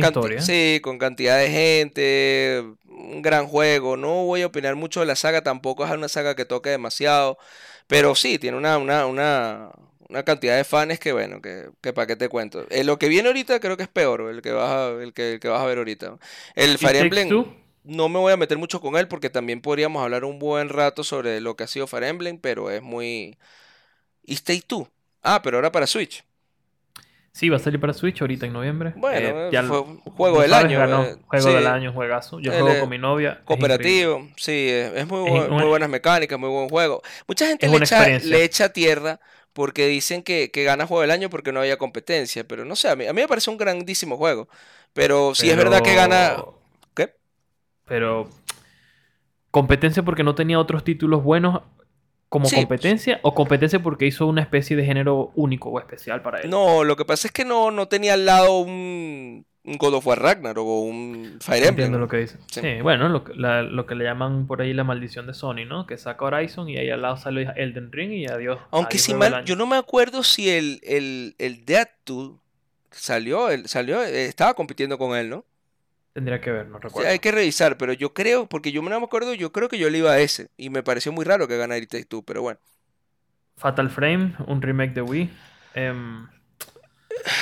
[0.00, 0.40] historia.
[0.40, 3.96] Sí, con cantidad de gente, un gran juego.
[3.96, 7.38] No voy a opinar mucho de la saga, tampoco es una saga que toque demasiado,
[7.86, 9.70] pero sí, tiene una, una, una,
[10.08, 12.66] una cantidad de fans que bueno, que, que para qué te cuento.
[12.70, 15.34] Eh, lo que viene ahorita creo que es peor, el que vas a, el que,
[15.34, 16.16] el que vas a ver ahorita.
[16.54, 17.46] El Fire Emblem,
[17.84, 21.04] no me voy a meter mucho con él porque también podríamos hablar un buen rato
[21.04, 23.38] sobre lo que ha sido Fire Emblem, pero es muy...
[24.24, 24.88] ¿Y Stay 2?
[25.22, 26.24] Ah, pero ahora para Switch.
[27.32, 28.92] Sí, va a salir para Switch ahorita en noviembre.
[28.96, 30.78] Bueno, Eh, ya fue lo- un juego del año.
[30.78, 32.40] ganó eh, juego sí, del año, juegazo.
[32.40, 33.38] Yo El, juego eh, con mi novia.
[33.38, 33.44] es.
[33.44, 37.02] Cooperativo, sí, es, muy, Es muy buenas mecánicas, muy buen juego.
[37.28, 39.20] Mucha gente le echa, le echa tierra
[39.52, 42.88] porque dicen que, que gana juego del año porque no había competencia, pero no sé,
[42.88, 44.48] a mí, a mí me parece un grandísimo juego.
[44.92, 46.32] Pero sí es verdad que gana...
[46.36, 46.60] Pero-
[46.94, 47.14] ¿Qué?
[47.86, 48.28] Pero
[49.50, 51.62] competencia porque no tenía otros títulos buenos
[52.30, 52.56] como Sí.
[52.56, 56.48] competencia o competencia porque hizo una especie de género único o especial para él.
[56.48, 60.06] No, lo que pasa es que no, no tenía al lado un, un God of
[60.06, 61.68] War Ragnarok o un Fire Emblem.
[61.70, 62.38] Entiendo lo que dice.
[62.50, 62.60] Sí.
[62.62, 65.66] Sí, bueno, lo, que- la- lo que le llaman por ahí la maldición de Sony,
[65.68, 65.86] ¿no?
[65.86, 68.58] Que saca Horizon y ahí al lado sale Elden Ring y adiós.
[68.70, 72.38] Aunque adiós si mal, yo no me acuerdo si el, el, el Deathloop
[72.92, 75.44] salió, el, salió, eh, estaba compitiendo con él, ¿no?
[76.12, 77.08] Tendría que ver, no Sí, recuerdo.
[77.10, 79.88] hay que revisar, pero yo creo, porque yo no me acuerdo, yo creo que yo
[79.90, 80.48] le iba a ese.
[80.56, 82.58] Y me pareció muy raro que ganara It Takes Two, pero bueno.
[83.56, 85.30] Fatal Frame, un remake de Wii.
[85.74, 86.26] Em,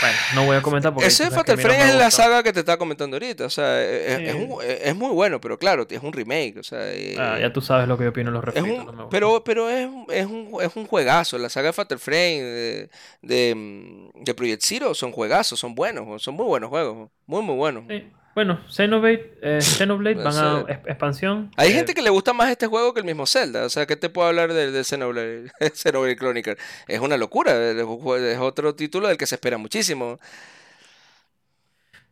[0.00, 2.52] bueno, no voy a comentar porque Ese Fatal no Frame me es la saga que
[2.52, 3.46] te estaba comentando ahorita.
[3.46, 4.38] O sea, es, es Sí.
[4.38, 6.58] un- es muy bueno, pero claro, es un remake.
[6.58, 8.92] O sea, Ah, eh, ya tú sabes lo que yo opino de los refritos.
[8.94, 11.38] no pero, pero es, un- es un, es un juegazo.
[11.38, 12.90] La saga de Fatal Frame de,
[13.22, 17.10] de, mm, de Project Zero son juegazos, son buenos, son muy buenos juegos.
[17.26, 17.84] Muy, muy buenos.
[17.88, 18.10] Sí.
[18.38, 21.50] Bueno, Xenoblade, eh, Xenoblade van a expansión.
[21.56, 23.64] Hay eh, gente que le gusta más este juego que el mismo Zelda.
[23.64, 26.56] O sea, ¿qué te puedo hablar de, de Xenoblade, Xenoblade Chronicle?
[26.86, 27.50] Es una locura.
[27.72, 30.20] Es, otro título del que se espera muchísimo.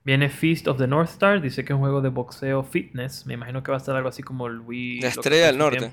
[0.03, 3.24] Viene Feast of the North Star, dice que es un juego de boxeo fitness.
[3.24, 5.03] Me imagino que va a ser algo así como el Wii.
[5.03, 5.93] La Estrella del Norte.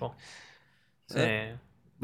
[1.10, 1.20] Sí.
[1.20, 1.56] ¿Eh?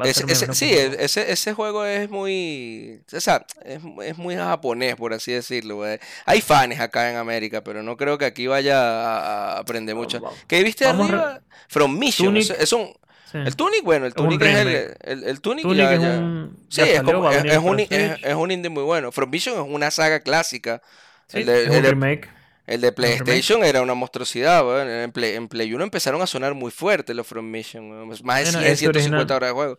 [0.08, 4.96] Ese- ese- sí, juego- ese, ese juego es muy, o sea, es, es muy japonés,
[4.96, 5.76] por así decirlo.
[5.76, 5.98] güey.
[6.26, 10.22] Hay fans acá en América, pero no creo que aquí vaya a, aprender mucho.
[10.46, 11.40] ¿Qué viste vamos arriba?
[11.68, 12.28] From Mission.
[12.34, 12.50] Tunic.
[12.58, 12.92] es un,
[13.30, 13.38] sí.
[13.38, 14.68] el Tunic, bueno, el Tunic es el,
[15.02, 16.56] el, el Tunic, Tunic ya- es ya- un.
[16.68, 19.12] Sí, ya es, salió, como- un, es, un indie muy bueno.
[19.12, 20.82] From Mission es una saga clásica.
[21.28, 22.28] Sí, el de- es un remake.
[22.70, 22.92] El de.
[22.92, 24.88] PlayStation era una monstruosidad, weón.
[24.88, 28.08] En Play, en Play 1 empezaron a sonar muy fuerte los From Mission, weón.
[28.08, 28.88] Más de Bueno, 100, ese 150
[29.34, 29.36] original.
[29.36, 29.78] horas de juego.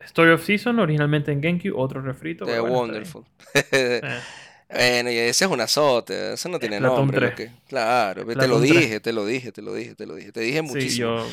[0.00, 2.44] Story of Season, originalmente en GameCube, otro refrito.
[2.44, 3.24] Bueno, Wonderful.
[3.72, 4.00] Eh,
[4.68, 7.20] Bueno, y ese es un azote, eso no tiene nombre.
[7.20, 7.34] lo 3.
[7.36, 8.72] que- Claro, te lo Splatoon 3.
[8.80, 11.18] dije, te lo dije, te lo dije, te lo dije, te dije sí, muchísimo.
[11.18, 11.26] yo.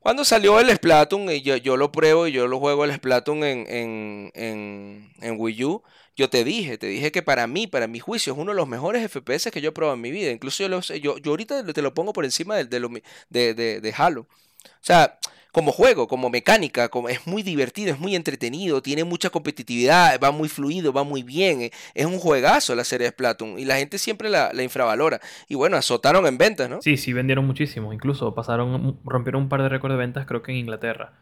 [0.00, 3.42] Cuando salió el Splatoon, y yo, yo lo pruebo y yo lo juego el Splatoon
[3.42, 5.82] en, en, en, en Wii U,
[6.16, 8.66] yo te dije, te dije que para mí, para mi juicio, es uno de los
[8.68, 10.30] mejores FPS que yo he probado en mi vida.
[10.30, 12.88] Incluso yo, lo sé- yo, yo ahorita te lo pongo por encima del- de, lo
[13.28, 14.22] de, de, de Halo.
[14.22, 14.28] O
[14.80, 15.18] sea,
[15.52, 20.30] como juego, como mecánica, como, es muy divertido, es muy entretenido, tiene mucha competitividad, va
[20.30, 21.62] muy fluido, va muy bien.
[21.62, 25.18] eh, Es un juegazo la serie de Splatoon y la gente siempre la, la infravalora.
[25.48, 26.82] Y bueno, azotaron en ventas, ¿no?
[26.82, 27.92] Sí, sí, vendieron muchísimo.
[27.92, 31.12] Incluso pasaron, rompieron un par de récords de ventas, creo que en Inglaterra.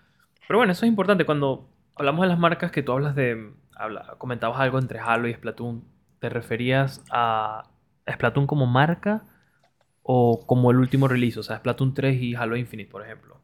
[0.48, 1.24] Pero bueno, eso es importante.
[1.24, 3.50] Cuando hablamos de las marcas que tú hablas de.
[3.76, 5.84] Habla- comentabas algo entre Halo y Splatoon.
[6.20, 7.64] ¿Te referías a
[8.10, 9.24] Splatoon como marca
[10.02, 11.40] o como el último release?
[11.40, 13.40] O sea, Splatoon 3 y Halo Infinite, por ejemplo.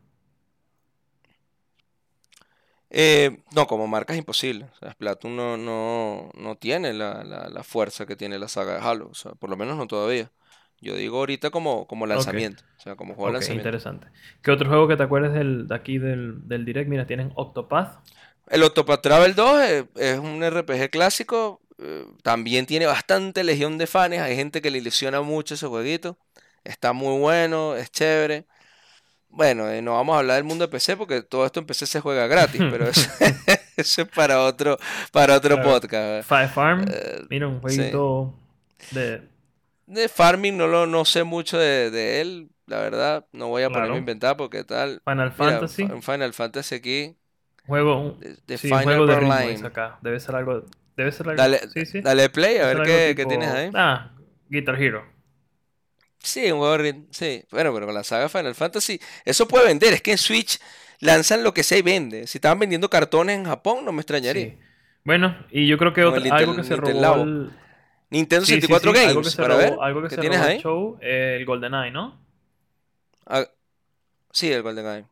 [2.90, 4.64] Eh, no, como marca es imposible.
[4.72, 8.74] O sea, Splatoon no, no, no tiene la, la- la fuerza que tiene la saga
[8.74, 9.08] de Halo.
[9.10, 10.32] O sea, por lo menos no todavía.
[10.80, 12.64] Yo digo ahorita como, como lanzamiento.
[12.78, 13.78] O sea, como juego de Ok, lanzamiento.
[13.80, 14.08] interesante.
[14.42, 16.88] ¿Qué otro juego que te acuerdes del, de aquí del, del Direct?
[16.88, 18.02] Mira, tienen Octopath.
[18.50, 21.62] El Octopath Travel 2 es, es un RPG clásico.
[21.78, 24.18] eh, también tiene bastante legión de fans.
[24.18, 26.18] Hay gente que le ilusiona mucho ese jueguito.
[26.64, 28.46] Está muy bueno, es chévere.
[29.28, 31.86] Bueno, eh, no vamos a hablar del mundo de PC porque todo esto en PC
[31.86, 33.10] se juega gratis, pero eso,
[33.76, 34.78] eso es para otro,
[35.12, 35.70] para otro Claro.
[35.80, 36.28] podcast.
[36.28, 36.84] Fire Farm.
[36.90, 37.92] Eh, Mira, un sí.
[37.92, 38.34] jueguito
[38.90, 39.28] de...
[39.86, 43.26] De farming no lo no sé mucho de, de él, la verdad.
[43.32, 43.94] No voy a ponerme Claro.
[43.94, 45.02] a inventar porque tal.
[45.04, 45.82] Final Mira, Fantasy.
[45.84, 47.16] un Final Fantasy aquí.
[47.70, 49.66] Juego, un- De, sí, Final juego de Line.
[49.66, 49.98] acá.
[50.02, 50.64] Debe ser algo.
[50.96, 51.42] Debe ser algo.
[51.42, 52.02] Dale, sí, sí.
[52.02, 53.70] dale play a ver qué, qué tienes ahí.
[53.74, 54.12] Ah,
[54.48, 55.04] Guitar Hero.
[56.22, 57.04] Sí, un juego de.
[57.10, 59.94] Sí, bueno, pero con la saga Final Fantasy, eso puede vender.
[59.94, 60.58] Es que en Switch
[61.00, 62.26] lanzan lo que sea y vende.
[62.26, 64.54] Si estaban vendiendo cartones en Japón, no me extrañaría.
[65.04, 67.50] Bueno, y yo creo que otra- el algo que se Intel robó el,
[68.10, 69.82] Nintendo sí, sí, 64 sí, algo que Games, se para robó, ver.
[69.82, 70.56] algo que ¿Qué se tienes robó el ahí?
[70.56, 72.18] show, eh, el GoldenEye, ¿no?
[73.26, 73.46] Ah,
[74.32, 75.06] sí, el GoldenEye.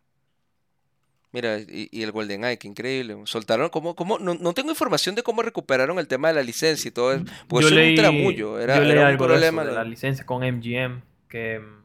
[1.33, 3.17] Mira, y, y el GoldenEye, qué increíble.
[3.25, 4.19] Soltaron, ¿cómo, cómo?
[4.19, 7.25] No, no tengo información de cómo recuperaron el tema de la licencia y todo eso.
[7.49, 9.65] Porque yo eso leí, era un tramullo, era, yo leí era algo problema.
[9.65, 11.83] de la licencia con MGM, que mm,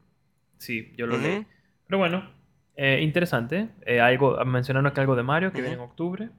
[0.59, 1.45] sí, yo lo leí.
[1.87, 2.29] Pero bueno,
[2.77, 3.67] eh, interesante.
[3.85, 6.29] Eh, algo, mencionaron acá algo de Mario que viene en octubre.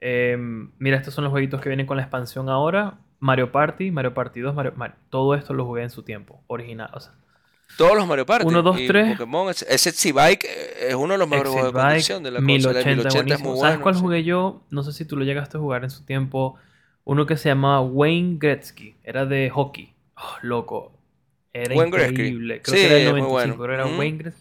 [0.00, 0.36] Eh,
[0.78, 2.98] mira, estos son los jueguitos que vienen con la expansión ahora.
[3.20, 6.90] Mario Party, Mario Party 2, Mario, Mario- todo esto lo jugué en su tiempo, original.
[6.94, 7.14] O sea,
[7.76, 8.46] Todos los Mario Party.
[8.46, 9.16] Uno, dos, y tres.
[9.18, 12.22] Pokémon, ese ese X-Bike eh, es uno de los mejores Exit juegos de Bike, conducción
[12.22, 12.54] de la consola.
[12.54, 13.50] 1080, El 1080 es buenísimo.
[13.52, 14.00] muy ¿Sabes cuál sí.
[14.00, 14.62] jugué yo?
[14.70, 16.56] No sé si tú lo llegaste a jugar en su tiempo.
[17.04, 18.94] Uno que se llamaba Wayne Gretzky.
[19.02, 19.92] Era de hockey.
[20.16, 20.92] Oh, loco.
[21.52, 22.12] Era Wayne Gretzky.
[22.12, 22.62] increíble.
[22.62, 23.56] Creo Sí, que era el es muy 95, bueno.
[23.58, 23.86] pero era.
[23.98, 24.40] Wayne Gretzky.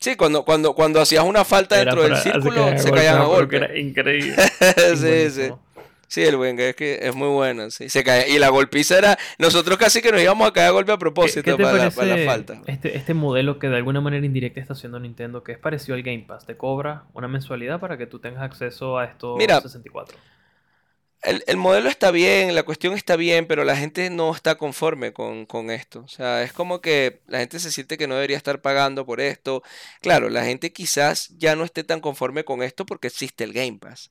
[0.00, 3.24] Sí, cuando, cuando, cuando hacías una falta Era dentro del para- círculo, se caían a
[3.24, 3.56] golpe.
[3.56, 4.34] Era increíble.
[4.96, 5.50] sí, sí.
[6.10, 7.88] Sí, el buen es que es muy bueno, sí.
[7.88, 8.28] Se cae.
[8.30, 9.16] Y la golpiza era.
[9.38, 11.68] Nosotros casi que nos íbamos a caer a golpe a ¿Qué, propósito qué te para,
[11.68, 12.62] parece para la falta.
[12.66, 16.02] este, este modelo que de alguna manera indirecta está haciendo Nintendo, que es parecido al
[16.02, 16.46] Game Pass?
[16.46, 20.18] Te cobra una mensualidad para que tú tengas acceso a estos Mira, 64.
[21.22, 25.12] El, el modelo está bien, la cuestión está bien, pero la gente no está conforme
[25.12, 26.00] con, con esto.
[26.00, 29.20] O sea, es como que la gente se siente que no debería estar pagando por
[29.20, 29.62] esto.
[30.00, 33.78] Claro, la gente quizás ya no esté tan conforme con esto porque existe el Game
[33.78, 34.10] Pass.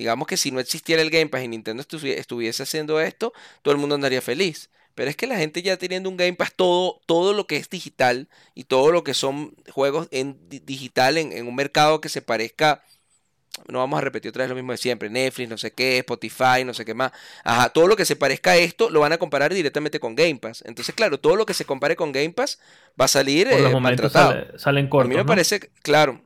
[0.00, 3.32] Digamos que si no existiera el Game Pass y Nintendo estuvi- estuviese haciendo esto,
[3.62, 4.70] todo el mundo andaría feliz.
[4.94, 7.70] Pero es que la gente ya teniendo un Game Pass, todo, todo lo que es
[7.70, 12.22] digital y todo lo que son juegos en digital en, en un mercado que se
[12.22, 12.82] parezca
[13.68, 16.64] no vamos a repetir otra vez lo mismo de siempre, Netflix, no sé qué, Spotify,
[16.64, 17.12] no sé qué más.
[17.44, 20.36] Ajá, todo lo que se parezca a esto lo van a comparar directamente con Game
[20.36, 20.62] Pass.
[20.66, 22.58] Entonces, claro, todo lo que se compare con Game Pass
[23.00, 24.32] va a salir eh, maltratado.
[24.56, 25.06] salen cortos.
[25.06, 26.22] A mí me parece, claro,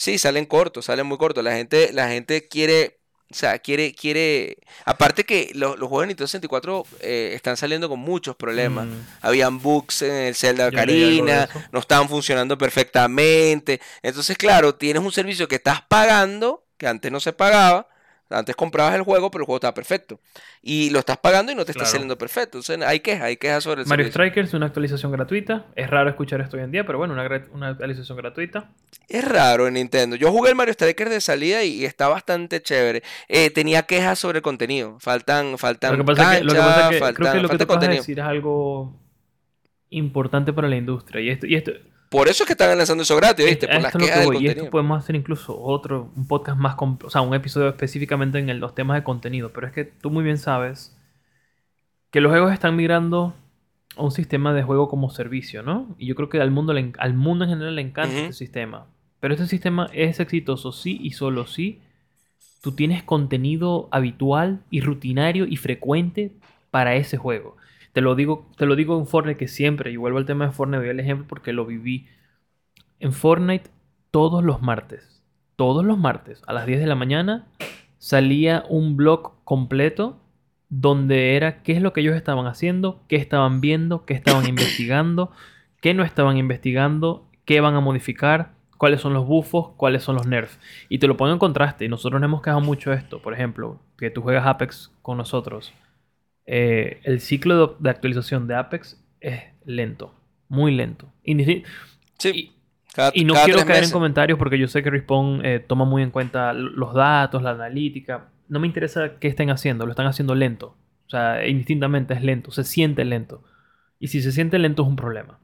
[0.00, 1.44] sí, salen cortos, salen muy cortos.
[1.44, 4.56] La gente, la gente quiere o sea, quiere, quiere.
[4.84, 8.86] Aparte que los, juegos de Nintendo 64 eh, están saliendo con muchos problemas.
[8.86, 9.06] Mm.
[9.20, 13.80] Habían bugs en el Zelda Karina, no estaban funcionando perfectamente.
[14.02, 17.86] Entonces, claro, tienes un servicio que estás pagando, que antes no se pagaba,
[18.30, 20.20] antes comprabas el juego, pero el juego estaba perfecto.
[20.62, 22.58] Y lo estás pagando y no te está saliendo perfecto.
[22.58, 25.66] Entonces hay quejas, hay quejas sobre el Mario Strikers, una actualización gratuita.
[25.74, 28.70] Es raro escuchar esto hoy en día, pero bueno, una, actualización gratuita.
[29.08, 30.16] Es raro en Nintendo.
[30.16, 33.02] Yo jugué el Mario Strikers de salida y, está bastante chévere.
[33.28, 34.98] Eh, tenía quejas sobre el contenido.
[35.00, 35.92] Faltan, faltan.
[35.92, 36.46] Lo que pasa es que,
[37.14, 38.96] creo que lo que te a decir es algo
[39.90, 41.20] importante para la industria.
[41.20, 41.72] Y esto, y esto
[42.10, 43.68] por eso es que están lanzando eso gratis, ¿viste?
[43.68, 47.34] Por las quejas Y esto podemos hacer incluso otro, un podcast más, o sea, un
[47.34, 49.52] episodio específicamente en los temas de contenido.
[49.52, 50.96] Pero es que tú muy bien sabes
[52.10, 53.32] que los juegos están migrando
[53.96, 55.94] a un sistema de juego como servicio, ¿no?
[55.98, 58.88] Y yo creo que al mundo, al mundo en general le encanta este sistema.
[59.20, 61.80] Pero este sistema es exitoso sí y solo si
[62.60, 66.32] tú tienes contenido habitual y rutinario y frecuente
[66.72, 67.56] para ese juego.
[67.92, 70.52] Te lo digo, te lo digo en Fortnite que siempre, y vuelvo al tema de
[70.52, 72.06] Fortnite, doy el ejemplo porque lo viví.
[72.98, 73.70] En Fortnite
[74.10, 75.22] todos los martes,
[75.56, 77.48] todos los martes a las 10 de la mañana
[77.98, 80.20] salía un blog completo
[80.68, 85.32] donde era qué es lo que ellos estaban haciendo, qué estaban viendo, qué estaban investigando,
[85.80, 90.26] qué no estaban investigando, qué van a modificar, cuáles son los bufos, cuáles son los
[90.26, 90.58] nerfs.
[90.88, 91.84] Y te lo pongo en contraste.
[91.84, 93.20] Y nosotros nos hemos quejado mucho de esto.
[93.20, 95.74] Por ejemplo, que tú juegas Apex con nosotros.
[96.52, 100.12] Eh, el ciclo de, actualización de Apex es lento,
[100.48, 101.06] muy lento.
[101.22, 101.34] Y,
[103.24, 106.52] no quiero caer en comentarios porque yo sé que Respawn eh, toma muy en cuenta
[106.52, 108.30] los datos, la analítica.
[108.48, 110.76] No me interesa qué estén haciendo, lo están haciendo lento.
[111.06, 113.44] O sea, indistintamente es lento, se siente lento.
[114.00, 115.38] Y si se siente lento es un problema.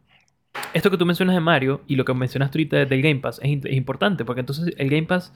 [0.74, 3.64] Esto que tú mencionas de Mario y lo que mencionaste ahorita del Game Pass es,
[3.64, 5.32] es importante porque entonces el Game Pass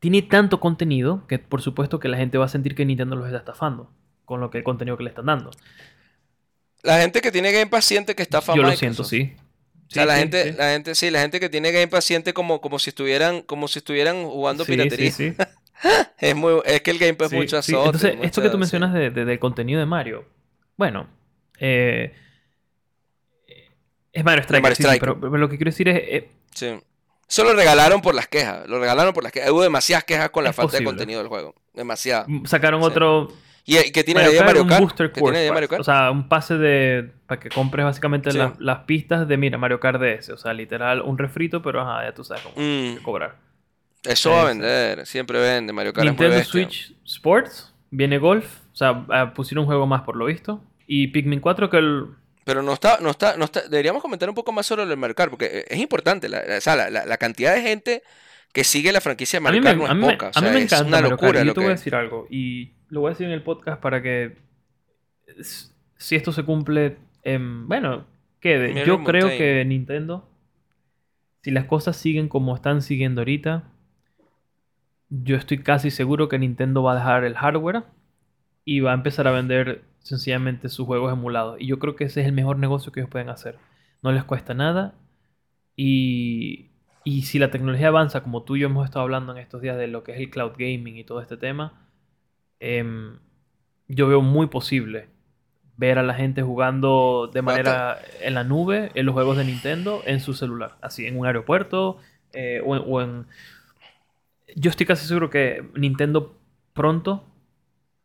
[0.00, 3.26] tiene tanto contenido que por supuesto que la gente va a sentir que Nintendo los
[3.26, 3.92] está estafando
[4.26, 5.50] con lo que el contenido que le están dando.
[6.82, 9.34] La gente que tiene Game Pass siente que está Yo lo siento, sí.
[9.88, 12.60] O sea, la gente, la gente, sí, la gente que tiene Game Pass siente como,
[12.60, 15.12] como si estuvieran, como si estuvieran jugando piratería.
[16.18, 17.84] es muy, es que el Game Pass es mucho azote.
[17.84, 20.24] Entonces, esto que tú mencionas de, del contenido de Mario,
[20.76, 21.08] bueno,
[21.58, 22.12] eh,
[24.12, 26.80] es Mario Strike, pero, lo que quiero decir es, eh, sí.
[27.28, 28.68] Eso lo regalaron por las quejas.
[28.68, 29.50] Lo regalaron por las quejas.
[29.50, 31.54] Hubo demasiadas quejas con la falta de contenido del juego.
[31.74, 32.28] Demasiadas.
[32.44, 33.32] Sacaron otro
[33.66, 35.00] ¿Y que tiene de Mario Kart?
[35.52, 35.80] Mario Kart?
[35.80, 37.10] O sea, un pase de.
[37.26, 40.30] para que compres básicamente las, pistas de, mira, Mario Kart DS.
[40.30, 43.02] O sea, literal, un refrito, pero ajá, ya tú sabes cómo mm.
[43.02, 43.36] cobrar.
[44.04, 45.72] Eso va a vender, siempre vende.
[45.72, 48.60] Mario Kart Nintendo Switch Sports, viene Golf.
[48.72, 50.62] O sea, ah, pusieron un juego más por lo visto.
[50.86, 52.06] Y Pikmin 4 que el.
[52.44, 53.62] Pero no está, no está, no está.
[53.62, 56.28] Deberíamos comentar un poco más sobre el Mario Kart, porque es importante.
[56.28, 58.02] La, o sea, la, la cantidad de gente
[58.52, 60.30] que sigue la franquicia de Mario Kart no es poca.
[60.32, 61.42] a mí me encanta es una locura.
[61.42, 62.28] Yo te voy a decir algo.
[62.30, 64.36] Y lo voy a decir en el podcast para que
[65.96, 66.98] si esto se cumple,
[67.66, 68.04] bueno,
[68.40, 68.84] quede.
[68.84, 70.28] Yo creo que Nintendo,
[71.42, 73.64] si las cosas siguen como están siguiendo ahorita,
[75.08, 77.84] yo estoy casi seguro que Nintendo va a dejar el hardware
[78.64, 81.60] y va a empezar a vender sencillamente sus juegos emulados.
[81.60, 83.58] Y yo creo que ese es el mejor negocio que ellos pueden hacer.
[84.02, 84.94] No les cuesta nada.
[85.76, 86.70] Y,
[87.04, 89.76] y si la tecnología avanza, como tú y yo hemos estado hablando en estos días
[89.76, 91.85] de lo que es el cloud gaming y todo este tema,
[92.60, 93.18] Em,
[93.88, 95.08] yo veo muy posible
[95.76, 100.02] ver a la gente jugando de manera en la nube, en los juegos de Nintendo,
[100.06, 101.98] en su celular, así en un aeropuerto
[102.32, 103.26] eh, o, en,
[104.54, 106.36] Yo estoy casi seguro que Nintendo
[106.72, 107.24] pronto,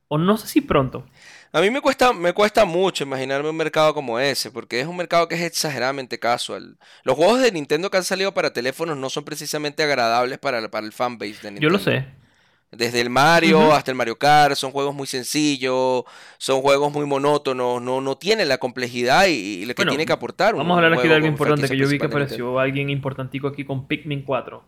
[0.07, 1.05] o no sé si pronto.
[1.53, 4.95] A mí me cuesta, me cuesta mucho imaginarme un mercado como ese, porque es un
[4.95, 6.77] mercado que es exageradamente casual.
[7.03, 10.85] Los juegos de Nintendo que han salido para teléfonos no son precisamente agradables para, para
[10.85, 11.61] el fanbase de Nintendo.
[11.61, 12.05] Yo lo sé,
[12.71, 16.03] desde el Mario hasta el Mario Kart, son juegos muy sencillos,
[16.37, 20.55] son juegos muy monótonos, no, no tienen la complejidad y, lo que tiene que aportar.
[20.55, 23.65] Vamos a hablar aquí de algo importante que yo vi que apareció alguien importantico aquí
[23.65, 24.63] con Pikmin 4.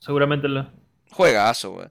[0.00, 0.66] Seguramente lo...
[1.10, 1.86] Juegazo, güey.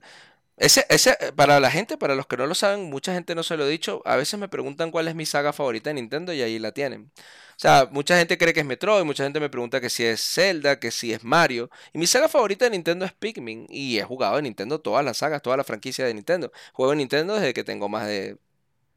[0.58, 3.56] Ese, ese, para la gente, para los que no lo saben, mucha gente no se
[3.56, 4.02] lo ha dicho.
[4.04, 7.12] A veces me preguntan cuál es mi saga favorita de Nintendo y ahí la tienen.
[7.58, 10.20] O sea, mucha gente cree que es Metroid, mucha gente me pregunta que si es
[10.20, 11.70] Zelda, que si es Mario.
[11.92, 13.66] Y mi saga favorita de Nintendo es Pikmin.
[13.68, 16.52] Y he jugado en Nintendo todas las sagas, toda la franquicia de Nintendo.
[16.72, 18.36] Juego en Nintendo desde que tengo más de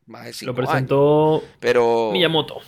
[0.05, 0.70] más de Lo cinco años.
[0.70, 2.62] presentó Pero Miyamoto.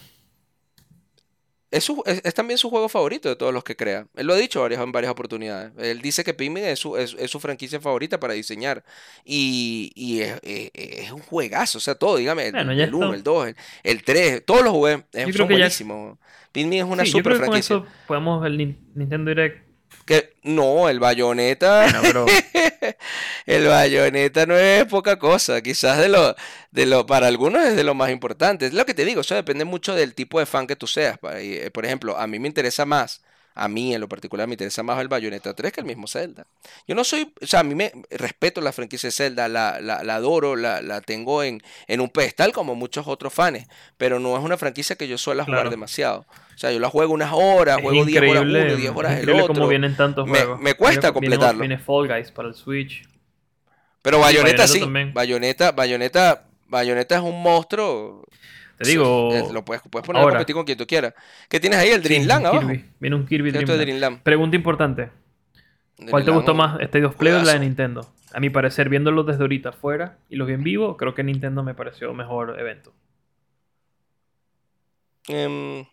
[1.73, 4.07] Es, su- es- es también su juego favorito de todos los que crea.
[4.15, 5.71] Él lo ha dicho varias, en varias oportunidades.
[5.77, 8.83] Él dice que Pikmin es su, es, es su franquicia favorita para diseñar.
[9.25, 11.77] Y, y es, es- es un juegazo.
[11.77, 13.15] O sea, todo, dígame, el, Bueno, ya el 1, está.
[13.17, 15.03] el 2, el, el 3, todos los jugué.
[15.13, 16.17] eh, son que ya- buenísimos.
[16.51, 17.75] Pikmin es una Sí, yo super creo que con franquicia.
[17.77, 19.63] eso podemos el Nin- Nintendo Direct.
[20.05, 21.83] Que, no, el Bayonetta.
[21.83, 22.25] Bueno, pero
[23.45, 26.35] El bayoneta no es poca cosa, quizás de lo,
[26.71, 28.67] de lo, para algunos es de lo más importante.
[28.67, 31.17] Es lo que te digo, eso depende mucho del tipo de fan que tú seas.
[31.33, 33.21] eh, Por ejemplo, a mí me interesa más,
[33.55, 36.47] a mí en lo particular me interesa más el Bayonetta 3 que el mismo Zelda.
[36.87, 40.03] Yo no soy, o sea, a mí me respeto la franquicia de Zelda, la, la,
[40.03, 43.67] la adoro, la, la tengo en, en un pedestal como muchos otros fans,
[43.97, 45.69] pero no es una franquicia que yo suela jugar Claro.
[45.69, 46.25] demasiado.
[46.55, 49.29] O sea, yo la juego unas horas, es juego 10 horas uno, 10 horas el
[49.31, 49.67] otro.
[49.67, 50.59] vienen tantos Me- juegos.
[50.59, 51.59] me cuesta viene- completarlo.
[51.59, 53.03] Viene Fall Guys para el Switch.
[54.03, 54.83] Pero Bayonetta sí.
[55.13, 58.23] Bayonetta, Bayonetta, Bayonetta es un monstruo.
[58.77, 61.13] Te digo, Sí, lo puedes, puedes poner a competir con quien tú quieras.
[61.49, 61.89] ¿Qué tienes ahí?
[61.89, 62.67] El Dreamland abajo.
[62.99, 63.81] Viene un Kirby Dreamland.
[63.81, 64.21] Dreamland.
[64.21, 65.09] Pregunta importante.
[66.09, 67.59] ¿Cuál te gustó más, State of Play o la de.
[67.59, 68.11] Nintendo?
[68.33, 71.63] A mi parecer, viéndolo desde ahorita afuera y los vi en vivo, creo que Nintendo
[71.63, 72.91] me pareció mejor evento.
[75.27, 75.85] Em,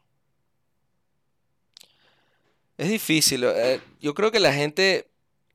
[2.79, 3.45] es difícil.
[3.45, 5.10] eh, yo creo que la gente,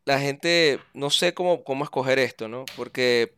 [0.05, 2.65] la gente, no sé cómo, cómo escoger esto, ¿no?
[2.75, 3.33] Porque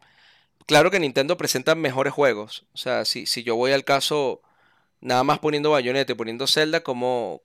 [0.67, 2.65] claro que Nintendo presenta mejores juegos.
[2.73, 4.41] O sea, si, si yo voy al caso,
[5.01, 7.43] nada más poniendo Bayonetta y poniendo Zelda, ¿cómo,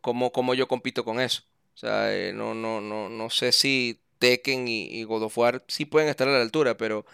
[0.00, 1.42] cómo, cómo yo compito con eso?
[1.74, 5.84] O sea, eh, no, no, no, no sé si Tekken y, God of War sí
[5.86, 7.06] pueden estar a la altura, pero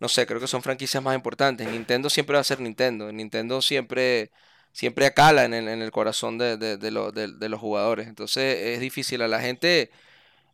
[0.00, 1.68] no sé, creo que son franquicias más importantes.
[1.68, 3.12] Nintendo siempre va a ser Nintendo.
[3.12, 4.30] Nintendo siempre,
[4.72, 8.08] siempre acala en el, en el corazón de, de- de lo- de- de los jugadores.
[8.08, 9.22] Entonces es difícil.
[9.22, 9.90] A la gente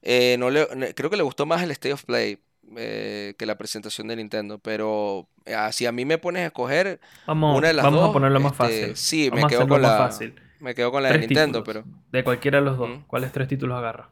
[0.05, 2.39] eh, no le, creo que le gustó más el State of Play
[2.77, 4.59] eh, que la presentación de Nintendo.
[4.59, 8.01] Pero eh, ah, si a mí me pones a escoger Vamos, una de las vamos
[8.03, 8.97] dos, a ponerlo más este, fácil.
[8.97, 10.35] sí, Vamos me quedo con la, fácil.
[10.61, 11.85] me quedo con la de Nintendo, títulos.
[11.87, 13.05] pero De cualquiera de los dos.
[13.07, 14.11] ¿Cuáles tres títulos agarra?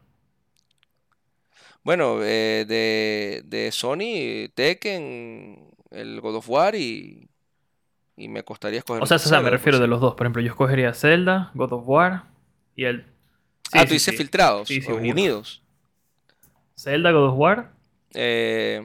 [1.84, 7.28] bueno, eh, de, de Sony, Tekken, el God of War y,
[8.16, 9.82] y me costaría escoger O sea, o sea, me refiero pues.
[9.82, 10.14] de los dos.
[10.14, 12.24] Por ejemplo, yo escogería Zelda, God of War
[12.76, 13.06] y el...
[13.72, 14.16] Sí, ah, tú dices sí.
[14.16, 14.98] filtrados o unidos.
[15.12, 15.61] unidos.
[16.82, 17.70] Zelda, God of War.
[18.14, 18.84] Eh,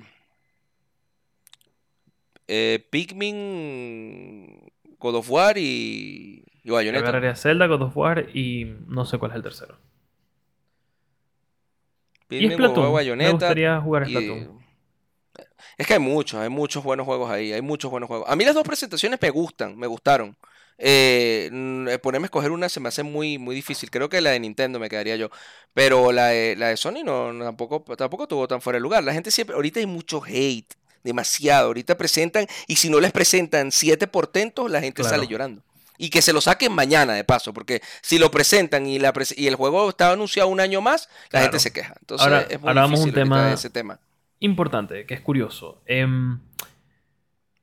[2.47, 7.09] eh, Pikmin, God of War y, y Yo Bayonetta.
[7.09, 9.77] agarraría Zelda, God of War y no sé cuál es el tercero.
[12.29, 13.17] Y Pikmin, War, Splatoon.
[13.17, 14.67] Me gustaría jugar y- Splatoon.
[15.77, 18.27] Es que hay muchos, hay muchos buenos juegos ahí, hay muchos buenos juegos.
[18.29, 20.35] A mí las dos presentaciones me gustan, me gustaron.
[20.79, 21.49] Eh,
[21.89, 23.89] eh, ponerme a escoger una se me hace muy, muy difícil.
[23.89, 25.29] Creo que la de Nintendo me quedaría yo.
[25.73, 29.03] Pero la de, la de Sony no, no, tampoco, tampoco tuvo tan fuera de lugar.
[29.03, 30.73] La gente siempre, ahorita hay mucho hate,
[31.03, 31.67] demasiado.
[31.67, 35.63] Ahorita presentan, y si no les presentan siete portentos, la gente sale llorando.
[35.99, 39.33] Y que se lo saquen mañana, de paso, porque si lo presentan y, la pres-
[39.35, 41.95] y el juego está anunciado un año más, la gente se queja.
[42.01, 43.99] Entonces Ahora- es muy ahora vamos a un tema- ese tema.
[44.39, 45.81] Importante, que es curioso.
[45.87, 46.39] Em,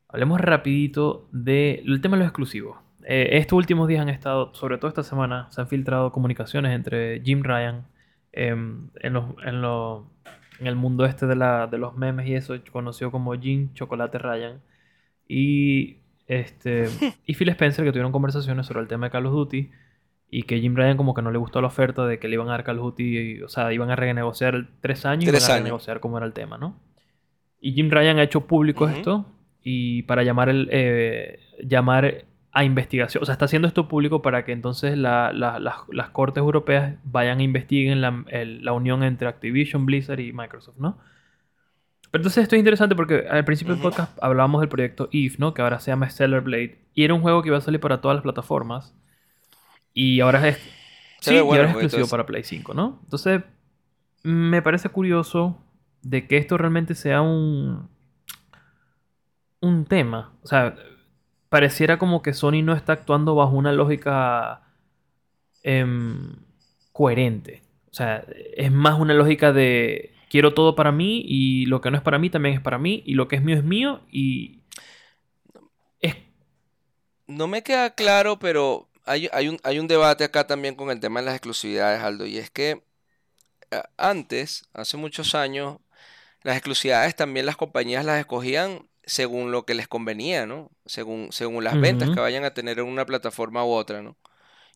[0.09, 2.79] hablemos rapidito del tema de los exclusivos.
[3.07, 7.21] Eh, estos últimos días han estado, sobre todo esta semana, se han filtrado comunicaciones entre
[7.21, 7.85] Jim Ryan
[8.33, 10.05] em, en, los, en, los-
[10.61, 14.19] en el mundo este de, la, de los memes y eso, conocido como Jim Chocolate
[14.19, 14.61] Ryan,
[15.29, 15.97] y,
[16.27, 16.89] este,
[17.27, 19.71] y Phil Spencer, que tuvieron conversaciones sobre el tema de Call of Duty,
[20.31, 22.49] y que Jim Ryan como que no le gustó la oferta de que le iban
[22.49, 25.43] a dar Call of Duty, y, o sea, iban a renegociar tres años y iban
[25.43, 26.81] a renegociar cómo era el tema, ¿no?
[27.61, 29.27] Y Jim Ryan ha hecho público esto
[29.63, 32.25] y para llamar el eh, llamar
[32.57, 36.11] a investigación, o sea, está haciendo esto público para que entonces la- la- las, las
[36.11, 40.97] cortes europeas vayan a investiguen la, el- la unión entre Activision, Blizzard y Microsoft, ¿no?
[42.13, 45.53] Pero entonces esto es interesante porque al principio del podcast hablábamos del proyecto EVE, ¿no?
[45.53, 48.01] Que ahora se llama Stellar Blade y era un juego que iba a salir para
[48.01, 48.95] todas las plataformas
[49.93, 50.59] y ahora es
[51.21, 53.01] sí, ve y bueno ahora es exclusivo para Play 5, ¿no?
[53.03, 53.43] Entonces
[54.23, 55.61] me parece curioso
[56.03, 57.89] de que esto realmente sea un
[59.61, 60.75] un tema, o sea,
[61.55, 64.63] pareciera como que Sony no está actuando bajo una lógica
[65.63, 66.35] em,
[66.91, 67.63] coherente.
[67.93, 68.25] O sea,
[68.57, 72.19] es más una lógica de quiero todo para mí y lo que no es para
[72.19, 74.65] mí también es para mí y lo que es mío es mío y
[76.01, 76.17] es
[77.29, 80.99] No me queda claro, pero hay, hay un, hay un debate acá también con el
[80.99, 82.83] tema de las exclusividades, Aldo, y es que
[83.71, 85.79] eh, antes, hace muchos años,
[86.43, 90.71] las exclusividades también las compañías las escogían según lo que les convenía, ¿no?
[90.87, 94.17] Según, según las ventas que vayan a tener en una plataforma u otra, ¿no?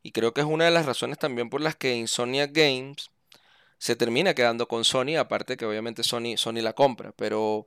[0.02, 3.10] Y creo que es una de las razones también por las que Insomniac Games
[3.78, 7.66] se termina quedando con Sony, aparte que obviamente Sony, Sony la compra, pero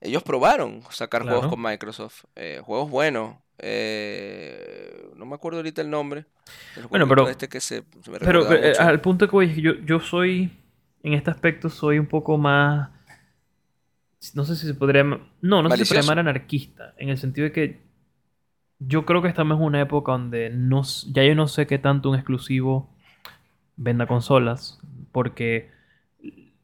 [0.00, 3.36] ellos probaron sacar juegos con Microsoft, eh, juegos buenos.
[3.58, 6.26] eh, no me acuerdo ahorita el nombre.
[6.90, 9.74] Bueno, pero- este que se, se me Pero recordaba eh, al punto que voy, yo,
[9.84, 10.50] yo soy,
[11.02, 12.90] en este aspecto, soy un poco más,
[14.34, 16.02] no sé si se podría, no, no sé si se podría Malicioso.
[16.02, 17.80] llamar anarquista, en el sentido de que
[18.78, 22.10] yo creo que estamos en una época donde no, ya yo no sé qué tanto
[22.10, 22.88] un exclusivo
[23.76, 24.80] venda consolas,
[25.12, 25.70] porque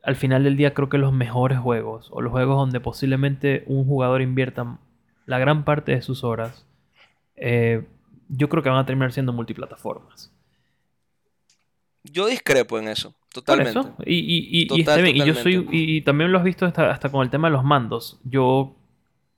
[0.03, 3.85] al final del día creo que los mejores juegos, o los juegos donde posiblemente un
[3.87, 4.79] jugador invierta
[5.27, 6.67] la gran parte de sus horas,
[7.37, 7.87] eh,
[8.29, 10.31] yo creo que van a terminar siendo multiplataformas.
[12.03, 13.80] Yo discrepo en eso, Por totalmente.
[13.80, 13.95] eso.
[14.07, 15.16] Y, y, y- está bien.
[15.16, 15.66] Y yo soy.
[15.70, 18.18] y también lo has visto hasta, hasta con el tema de los mandos.
[18.24, 18.76] Yo,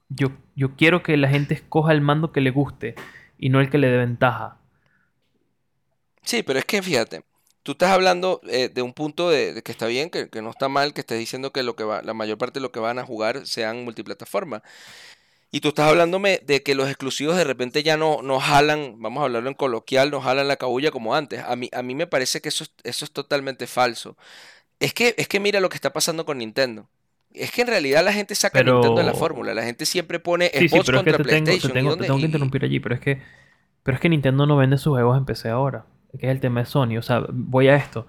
[0.08, 2.94] yo, yo quiero que la gente escoja el mando que le guste
[3.38, 4.58] y no el que le dé ventaja.
[6.22, 7.22] Sí, pero es que fíjate,
[7.62, 10.50] tú estás hablando eh, de un punto de, de que está bien, que, que no
[10.50, 12.80] está mal, que estés diciendo que lo que va, la mayor parte de lo que
[12.80, 14.62] van a jugar sean multiplataforma.
[15.56, 19.22] Y tú estás hablándome de que los exclusivos de repente ya no, no jalan, vamos
[19.22, 21.42] a hablarlo en coloquial, no jalan la cabulla como antes.
[21.42, 24.18] A mí, a mí me parece que eso, es- eso es totalmente falso.
[24.80, 26.90] Es que, es que mira lo que está pasando con Nintendo.
[27.32, 29.54] Es que en realidad la gente saca a Nintendo de la Pero- fórmula.
[29.54, 31.70] La gente siempre pone Sí, sí, spots pero es que contra te tengo, te PlayStation.
[31.70, 32.80] ¿y tengo, te tengo que y- interrumpir allí.
[32.80, 33.22] Pero es que,
[33.82, 35.86] pero es que Nintendo no vende sus juegos en PC ahora.
[36.20, 36.98] Que es el tema de Sony.
[36.98, 38.06] O sea, voy a esto.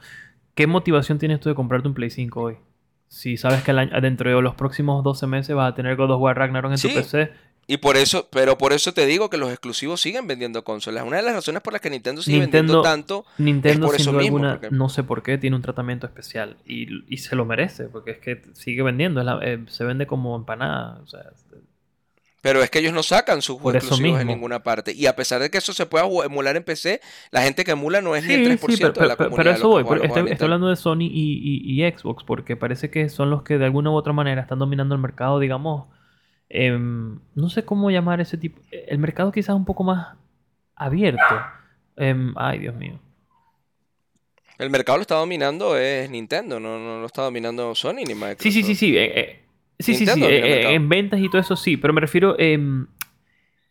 [0.53, 2.57] ¿Qué motivación tienes tú de comprarte un Play 5 hoy?
[3.07, 6.11] Si sabes que el año- dentro de los próximos 12 meses vas a tener God
[6.11, 6.87] of War Ragnarok en tu.
[6.89, 7.31] PC.
[7.69, 11.03] Y por eso, pero por eso te digo que los exclusivos siguen vendiendo consolas.
[11.05, 14.01] Una de las razones por las que Nintendo sigue vendiendo Nintendo- tanto, Nintendo, por sin
[14.03, 16.55] eso mismo, alguna, porque- no sé por qué, tiene un tratamiento especial.
[16.65, 19.19] Y, y se lo merece, porque es que sigue vendiendo.
[19.19, 20.99] es la- eh, se vende como empanada.
[21.03, 21.23] O sea,
[22.47, 24.93] pero es que ellos no sacan sus juegos exclusivos en ninguna parte.
[24.93, 27.99] Y a pesar de que eso se pueda emular en PC, la gente que emula
[27.99, 29.43] no es ni el Sí, 3% sí, pero, de la pero- comunidad.
[29.43, 30.27] pero eso voy.
[30.31, 33.65] estoy, hablando de Sony y, y- y Xbox, porque parece que son los que de
[33.65, 35.87] alguna u otra manera están dominando el mercado, digamos.
[36.49, 38.61] em, no sé cómo llamar ese tipo.
[38.71, 40.15] El mercado quizás un poco más
[40.77, 41.21] abierto.
[41.97, 42.97] Em, ay, Dios mío.
[44.57, 48.41] El mercado lo está dominando es Nintendo, no, no lo está dominando Sony ni Microsoft.
[48.43, 48.97] Sí, sí, sí, sí.
[48.97, 49.43] eh, eh,
[49.79, 50.23] sí, sí, sí.
[50.23, 51.77] Eh, eh, en ventas y todo eso sí.
[51.77, 52.35] Pero me refiero.
[52.39, 52.87] em,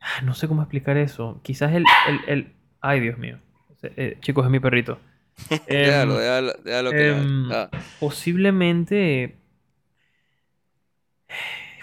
[0.01, 1.41] ah, no sé cómo explicar eso.
[1.43, 1.85] Quizás el.
[2.09, 3.39] el- el- ay, Dios mío.
[3.83, 4.99] Eh, chicos, es mi perrito.
[5.51, 7.69] Em, Déjalo, déjalo, déjalo que em, ah,
[8.01, 9.37] posiblemente.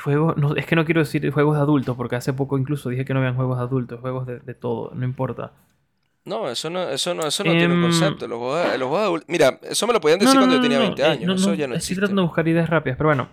[0.03, 3.05] Juegos, no, es que no quiero decir juegos de adultos, porque hace poco incluso dije
[3.05, 5.53] que no habían juegos de adultos, juegos de, de todo, no importa.
[6.25, 8.27] No, eso no, eso no, eso no tiene un Em, concepto.
[8.27, 10.79] Los juegos, los juegos adultos- Mira, eso me lo podían decir no, cuando yo tenía
[10.79, 11.25] no, 20 eh, años.
[11.25, 13.29] no, eso no, ya no estoy tratando de buscar ideas rápidas, pero bueno.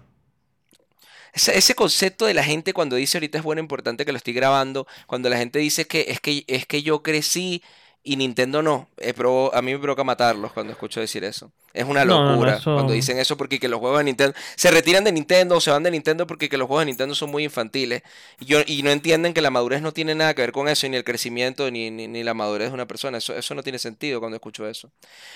[1.33, 4.87] Ese, concepto de la gente cuando dice ahorita es bueno, importante que lo estoy grabando,
[5.07, 7.63] cuando la gente dice que es que, es que yo crecí
[8.03, 11.53] y Nintendo no, eh, provo- a mí me provoca matarlos cuando escucho decir eso.
[11.73, 14.05] Es una No, no, no, locura eso- cuando dicen eso porque que los juegos de
[14.05, 16.87] Nintendo se retiran de Nintendo o se van de Nintendo porque que los juegos de
[16.87, 18.03] Nintendo son muy infantiles
[18.41, 20.89] y, yo, y no entienden que la madurez no tiene nada que ver con eso,
[20.89, 23.19] ni el crecimiento, ni, ni, ni la madurez de una persona.
[23.19, 24.91] Eso, eso no tiene sentido cuando escucho eso.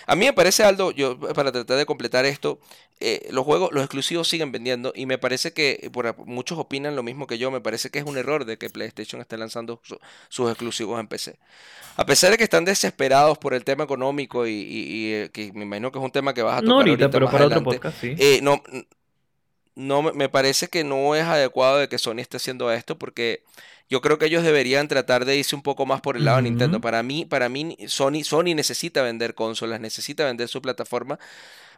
[0.06, 2.58] A mí me parece, Aldo, yo para tratar de completar esto,
[3.00, 7.02] eh, los juegos, los exclusivos siguen vendiendo y me parece que, por, muchos opinan lo
[7.02, 9.98] mismo que yo, me parece que es un error de que PlayStation esté lanzando su-
[10.28, 11.36] sus exclusivos en PC.
[11.96, 15.52] A pesar de que están desesperados por el tema económico y, y- y, eh, que
[15.52, 17.46] me imagino que es un tema que vas a tocar No ahorita, ahorita pero para
[17.46, 18.14] otro podcast, sí.
[18.18, 18.62] eh, no,
[19.74, 23.42] no me- parece que no es adecuado de que Sony esté haciendo esto porque
[23.90, 26.44] yo creo que ellos deberían tratar de irse un poco más por el lado de
[26.44, 26.80] Nintendo.
[26.80, 31.18] Para mí, para mí Sony, Sony necesita vender consolas, necesita vender su plataforma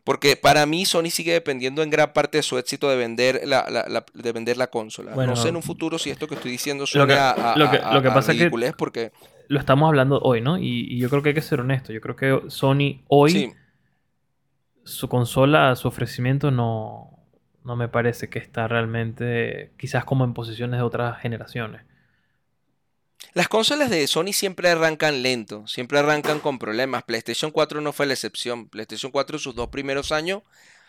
[0.05, 3.67] porque para mí Sony sigue dependiendo en gran parte de su éxito de vender la,
[3.69, 5.15] la- la- de vender la consola.
[5.15, 7.31] Bueno, no sé en un futuro si esto que estoy diciendo lo suena que- a,
[7.31, 9.11] a- lo que- lo que a pasa es que- porque
[9.49, 10.59] Lo estamos hablando hoy, ¿no?
[10.59, 11.93] Y, y yo creo que hay que ser honesto.
[11.93, 13.53] Yo creo que Sony hoy, sí,
[14.87, 17.19] su consola, su ofrecimiento no,
[17.65, 21.83] no me parece que está realmente quizás como en posiciones de otras generaciones.
[23.35, 27.03] Las consolas de Sony siempre arrancan lento, siempre arrancan con problemas.
[27.03, 28.69] PlayStation 4 no fue la excepción.
[28.69, 30.43] PlayStation 4 sus dos primeros años,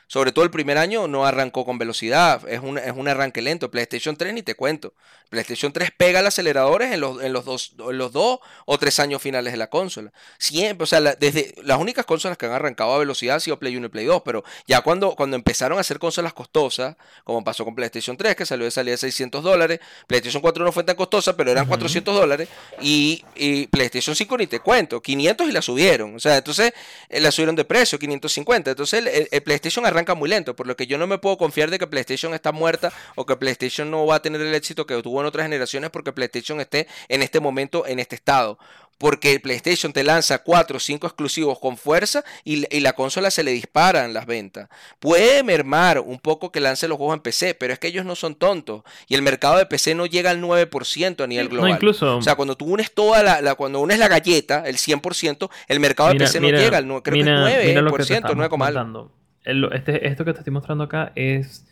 [0.07, 2.41] sobre todo el primer año, no arrancó con velocidad.
[2.49, 3.69] Es un, es un arranque lento.
[3.69, 4.93] PlayStation 3 ni te cuento.
[5.29, 8.99] PlayStation 3 pega los aceleradores en los, en los, dos, en los dos o tres
[8.99, 10.13] años finales de la consola.
[10.37, 13.59] Siempre, o sea, la- desde las únicas consolas que han arrancado a velocidad han sido
[13.59, 16.95] Play 1 y Play 2, pero ya cuando, cuando empezaron a hacer consolas costosas,
[17.25, 20.71] como pasó con PlayStation 3, que salió de salida de 600 dólares, PlayStation 4 no
[20.71, 21.71] fue tan costosa, pero eran Ujú.
[21.71, 22.47] 400 dólares,
[22.79, 26.71] y, y PlayStation 5 ni te cuento, 500 y la subieron, o sea, entonces
[27.09, 30.67] eh, la subieron de precio, 550, entonces el, el- el PlayStation arranca muy lento, por
[30.67, 33.89] lo que yo no me puedo confiar de que PlayStation está muerta o que PlayStation
[33.89, 37.23] no va a tener el éxito que tuvo en otras generaciones porque PlayStation esté en
[37.23, 38.57] este momento en este estado.
[38.97, 43.43] porque PlayStation te lanza 4 o 5 exclusivos con fuerza y, y, la consola se
[43.43, 44.69] le disparan las ventas.
[44.99, 48.15] Puede mermar un poco que lance los juegos en PC, pero es que ellos no
[48.15, 51.69] son tontos y el mercado de PC no llega al 9% a nivel global.
[51.69, 52.17] No, incluso...
[52.17, 56.09] O sea, cuando tú unes toda la, cuando unes la galleta, el 100%, el mercado
[56.09, 59.17] de PC no llega al creo que es 9%,
[59.47, 61.67] 9, este, esto que te estoy mostrando acá es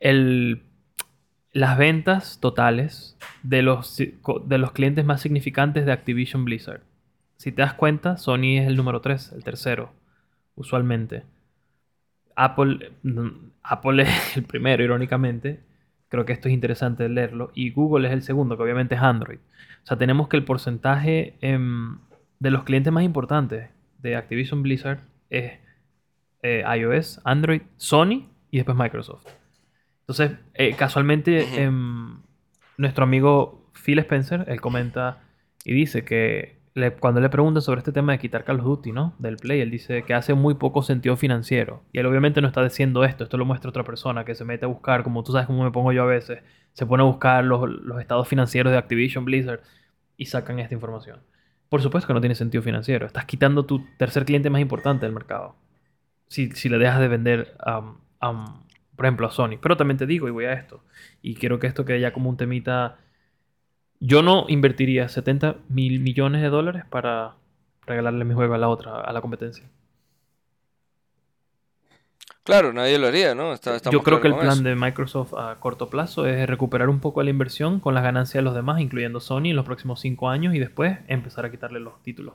[0.00, 0.62] el
[1.52, 6.80] las ventas totales de los, de los clientes más significantes de Activision Blizzard.
[7.36, 9.92] Si te das cuenta, Sony es el número 3, el tercero,
[10.54, 11.24] usualmente.
[12.36, 12.92] Apple,
[13.62, 15.60] Apple es el primero, irónicamente.
[16.08, 17.50] Creo que esto es interesante leerlo.
[17.54, 19.38] Y Google es el segundo, que obviamente es Android.
[19.82, 21.98] O sea, tenemos que el porcentaje em,
[22.38, 25.52] de los clientes más importantes de Activision Blizzard es
[26.42, 29.26] eh, iOS, Android, Sony y después Microsoft.
[30.00, 32.20] Entonces, eh, casualmente, em,
[32.76, 35.22] nuestro amigo Phil Spencer, él comenta
[35.64, 36.62] y dice que
[37.00, 39.14] cuando le preguntan sobre este tema de quitar Call of Duty, ¿no?
[39.18, 41.82] Del Play, él dice que hace muy poco sentido financiero.
[41.92, 44.64] Y él obviamente no está diciendo esto, esto lo muestra otra persona que se mete
[44.64, 47.44] a buscar, como tú sabes cómo me pongo yo a veces, se pone a buscar
[47.44, 47.68] los,
[48.00, 49.60] estados financieros de Activision Blizzard
[50.16, 51.20] y sacan esta información.
[51.68, 53.06] Por supuesto que no tiene sentido financiero.
[53.06, 55.56] Estás quitando tu tercer cliente más importante del mercado.
[56.32, 57.94] Si, si le dejas de vender a
[58.96, 59.58] por ejemplo, a Sony.
[59.60, 60.84] Pero también te digo, y voy a esto,
[61.22, 62.98] y quiero que esto quede ya como un temita.
[64.00, 67.34] Yo no invertiría 70 mil millones de dólares para
[67.86, 69.64] regalarle mi juego a la otra, a la competencia.
[72.44, 73.54] Claro, nadie lo haría, ¿no?
[73.90, 77.30] Yo creo que el plan de Microsoft a corto plazo es recuperar un poco la
[77.30, 80.58] inversión con las ganancias de los demás, incluyendo Sony, en los próximos 5 años y
[80.58, 82.34] después empezar a quitarle los títulos.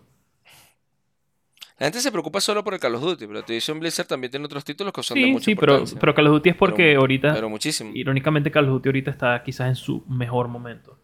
[1.79, 4.45] La gente se preocupa solo por el Call of Duty, pero Activision Blizzard también tiene
[4.45, 7.33] otros títulos que son de mucha sí, pero, pero Call of Duty es porque ahorita...
[7.33, 7.91] Pero muchísimo.
[7.93, 10.97] Irónicamente Call of Duty ahorita está quizás en su mejor momento.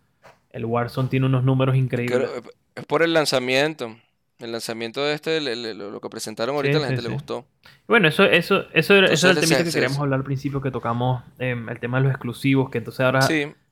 [0.50, 2.30] El Warzone tiene unos números increíbles.
[2.76, 3.96] es por el lanzamiento.
[4.40, 5.40] El lanzamiento de este,
[5.76, 7.46] lo que presentaron ahorita, a la gente le gustó.
[7.88, 10.72] Bueno, eso, eso, eso, era, eso era el tema que queríamos hablar al principio, que
[10.72, 13.22] tocamos em, el tema de los exclusivos, que entonces ahora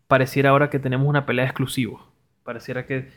[0.07, 2.01] pareciera ahora que tenemos una pelea de exclusivos.
[2.43, 3.09] Pareciera que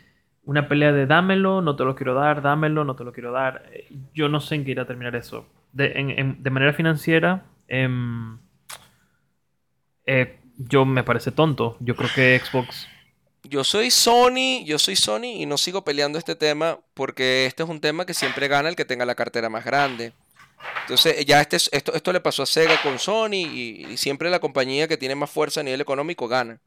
[0.45, 3.65] una pelea de dámelo, no te lo quiero dar, dámelo, no te lo quiero dar.
[3.73, 5.47] Eh, yo no sé en qué irá a terminar eso.
[5.73, 8.37] De, manera financiera, em,
[10.05, 11.77] eh, yo me parece tonto.
[11.79, 12.87] Yo creo que Xbox.
[13.43, 17.69] Yo soy Sony, yo soy Sony y no sigo peleando este tema porque este es
[17.69, 20.13] un tema que siempre gana el que tenga la cartera más grande.
[20.81, 24.87] Entonces, ya este, esto, esto le pasó a Sega con Sony y siempre la compañía
[24.87, 26.59] que tiene más fuerza a nivel económico gana.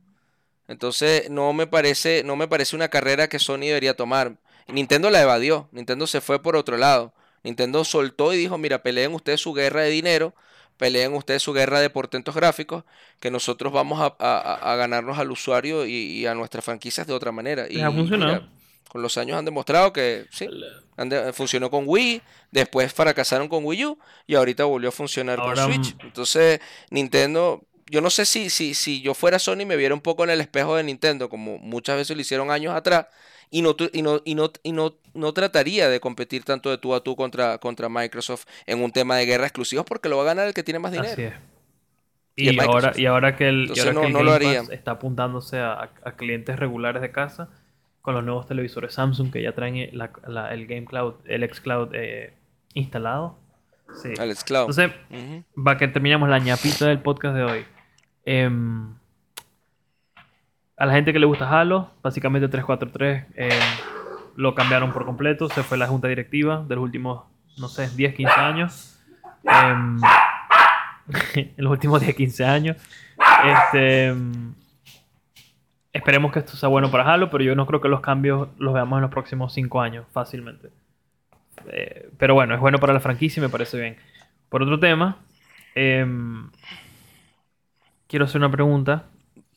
[0.69, 4.37] Entonces no me parece, no me parece una carrera que Sony debería tomar.
[4.69, 7.15] Nintendo la evadió, Nintendo se fue por otro lado.
[7.43, 10.35] Nintendo soltó y dijo, mira, peleen ustedes su guerra de dinero,
[10.77, 12.85] peleen ustedes su guerra de portentos gráficos,
[13.19, 17.67] que nosotros vamos a, ganarnos al usuario y, a nuestras franquicias de otra manera.
[17.71, 18.47] Y, ha funcionado.
[18.89, 20.49] con los años han demostrado que sí,
[21.33, 25.97] funcionó con Wii, después fracasaron con Wii U y ahorita volvió a funcionar con Switch.
[26.01, 26.61] Entonces,
[26.91, 30.31] Nintendo yo no sé si, si, si yo fuera Sony me viera un poco en
[30.31, 33.07] el espejo de Nintendo, como muchas veces lo hicieron años atrás,
[33.51, 36.95] y no, y no, y no, y no, no trataría de competir tanto de tú
[36.95, 40.27] a tú contra, contra Microsoft en un tema de guerra exclusivos porque lo va a
[40.27, 41.13] ganar el que tiene más dinero.
[41.13, 41.35] Así es.
[42.37, 44.63] Y, ahora, y ahora que el, no, lo haría.
[44.71, 47.49] está apuntándose a, clientes regulares de casa
[48.01, 52.35] con los nuevos televisores Samsung que ya traen el Game Cloud, el xCloud eh,
[52.75, 53.37] instalado.
[54.01, 54.11] Sí.
[54.45, 54.71] Cloud.
[54.71, 54.93] Entonces,
[55.57, 57.67] va que terminamos la ñapita del podcast de hoy.
[58.31, 58.93] Em,
[60.77, 63.51] a la gente que le gusta Halo, básicamente 343 em,
[64.37, 65.49] lo cambiaron por completo.
[65.49, 67.25] Se fue la junta directiva de los últimos,
[67.57, 69.01] no sé, 10, 15 años.
[69.45, 69.99] Em,
[71.57, 72.77] en los últimos 10, 15 años.
[73.47, 74.15] Este,
[75.95, 78.75] esperemos que esto sea bueno para Halo, pero yo no creo que los cambios los
[78.75, 80.69] veamos en los próximos 5 años fácilmente.
[81.73, 83.97] Eh, pero bueno, es bueno para la franquicia y me parece bien.
[84.51, 85.17] Por otro tema,
[88.09, 89.05] quiero hacer una pregunta.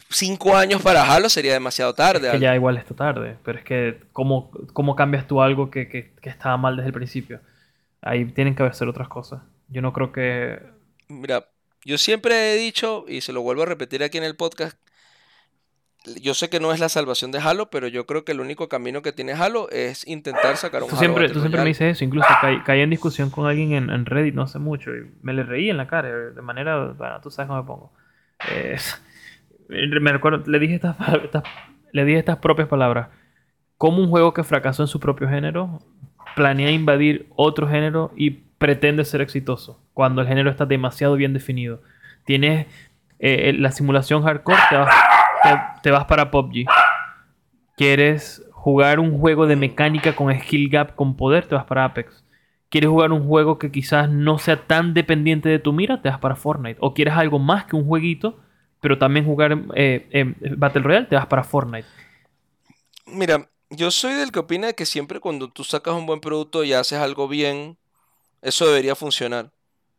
[0.10, 2.30] Cinco años para Halo sería demasiado tarde.
[2.32, 6.14] que ya igual está tarde, pero es que ¿cómo, cómo cambias tú algo que, que,
[6.24, 7.39] estaba mal desde el principio?
[8.02, 9.41] Ahí tienen que hacer otras cosas.
[9.70, 10.60] Yo no creo que...
[11.08, 11.47] Mira,
[11.86, 14.78] yo siempre he dicho, y se lo vuelvo a repetir aquí en el podcast,
[16.20, 18.68] yo sé que no es la salvación de Halo, pero yo creo que el único
[18.68, 22.04] camino que tiene Halo es intentar sacar un tú Siempre, tú siempre me dices eso,
[22.04, 22.28] incluso
[22.66, 25.70] caí, en discusión con alguien en, en, Reddit no hace mucho y me le reí
[25.70, 27.93] en la cara, de manera, bueno, tú sabes cómo me pongo.
[29.69, 30.95] Me recuerdo, le dije estas,
[31.91, 33.09] le dije estas propias palabras.
[33.77, 35.79] Como un juego que fracasó en su propio género
[36.35, 41.81] planea invadir otro género y pretende ser exitoso cuando el género está demasiado bien definido.
[42.25, 42.67] Tienes
[43.19, 44.95] eh, la simulación hardcore, te vas,
[45.81, 46.65] te, vas para PUBG.
[47.75, 52.23] Quieres jugar un juego de mecánica con skill gap con poder, te vas para Apex.
[52.72, 56.01] ¿Quieres jugar un juego que quizás no sea tan dependiente de tu mira?
[56.01, 56.78] Te vas para Fortnite.
[56.80, 58.39] O quieres algo más que un jueguito,
[58.80, 61.88] pero también jugar eh, Battle Royale, te vas para Fortnite.
[63.07, 66.72] Mira, yo soy del que opina que siempre cuando tú sacas un buen producto y
[66.72, 67.78] haces algo bien,
[68.41, 69.47] eso debería funcionar.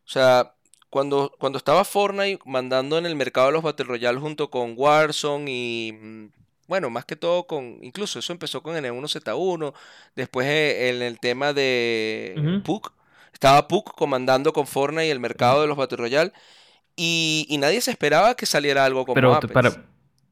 [0.07, 0.55] O sea,
[0.89, 5.93] cuando, cuando estaba Fortnite mandando en el mercado los Battle Royale junto con Warzone y
[5.93, 6.27] mm,
[6.73, 9.75] bueno, más que todo con, incluso eso empezó con N1Z1,
[10.17, 12.63] después eh, en el tema de Ujú.
[12.63, 12.93] PUC,
[13.35, 16.33] estaba PUC comandando con Fortnite el mercado de los Battle Royale
[16.97, 19.53] y, y nadie se esperaba que saliera algo como Pero Apex.
[19.53, 19.71] para.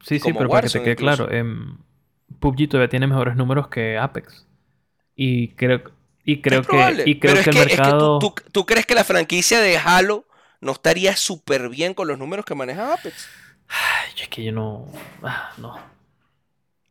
[0.03, 1.24] Sí, sí, pero para que te quede incluso.
[1.26, 1.76] claro, em,
[2.41, 4.47] PUBG todavía tiene mejores números que Apex.
[5.16, 5.82] Y creo,
[6.24, 7.99] y creo Es probable, que, y creo pero es que el que, es que tú-
[7.99, 8.18] mercado.
[8.18, 10.24] tú, tú crees que la franquicia de Halo
[10.61, 13.28] no estaría súper bien con los números que maneja Apex.
[13.68, 14.86] Ay, es que yo no.
[15.22, 15.78] ah, no.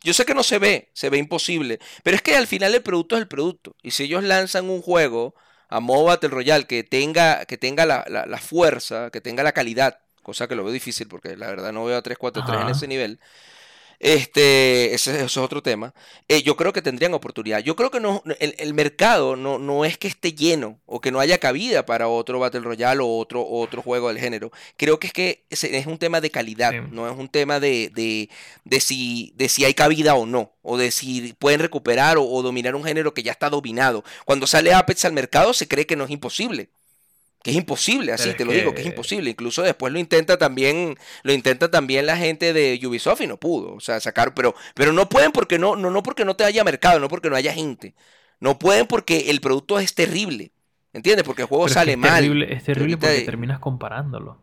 [0.03, 2.81] Yo sé que no se ve, se ve imposible, pero es que al final el
[2.83, 3.75] producto es el producto.
[3.83, 5.35] Y si ellos lanzan un juego
[5.69, 9.51] a modo Battle Royale que tenga, que tenga la, la- la fuerza, que tenga la
[9.51, 12.87] calidad, cosa que lo veo difícil porque la verdad no veo a 343 en ese
[12.87, 13.19] nivel,
[13.99, 15.93] este, ese, es otro tema.
[16.27, 17.59] Eh, yo creo que tendrían oportunidad.
[17.59, 21.11] Yo creo que no, el, el mercado no, no es que esté lleno o que
[21.11, 24.51] no haya cabida para otro Battle Royale o otro, otro juego del género.
[24.77, 26.77] Creo que es que es, es un tema de calidad, Sí.
[26.91, 28.29] no es un tema de, de,
[28.63, 32.41] de si, de si hay cabida o no, o de si pueden recuperar o, o
[32.41, 34.03] dominar un género que ya está dominado.
[34.25, 36.69] Cuando sale Apex al mercado se cree que no es imposible.
[37.41, 39.29] Que es imposible, así Pero te lo digo, que es imposible.
[39.29, 43.73] Incluso después lo intenta también, lo intenta también la gente de Ubisoft y no pudo.
[43.75, 46.63] O sea, sacar, pero, pero no pueden porque no, no, no porque no te haya
[46.65, 47.95] mercado, no porque no haya gente.
[48.41, 50.51] No pueden porque el producto es terrible.
[50.91, 51.23] ¿Entiendes?
[51.23, 52.21] Porque el juego Pero sale es mal.
[52.21, 54.41] terrible, es terrible porque terminas comparándolo.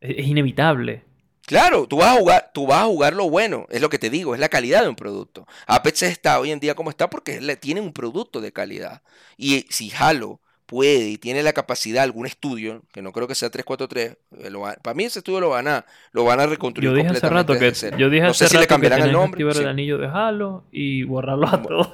[0.00, 1.04] Es, es inevitable.
[1.46, 4.10] Claro, tú vas a jugar, tú vas a jugar lo bueno, es lo que te
[4.10, 5.46] digo, es la calidad de un producto.
[5.66, 9.02] Apex está hoy en día como está porque tiene un producto de calidad.
[9.38, 13.48] Y si Halo puede y tiene la capacidad, algún estudio, que no creo que sea
[13.48, 16.90] 343, eh, lo va- para mí ese estudio lo van a, lo van a reconstruir
[16.90, 19.02] Yo dije hace rato que, yo dije no hace sé si le rato que cambiarán
[19.02, 19.30] el nombre.
[19.38, 19.60] activar sí.
[19.62, 21.92] el anillo de Halo y borrarlo a Bu- todos.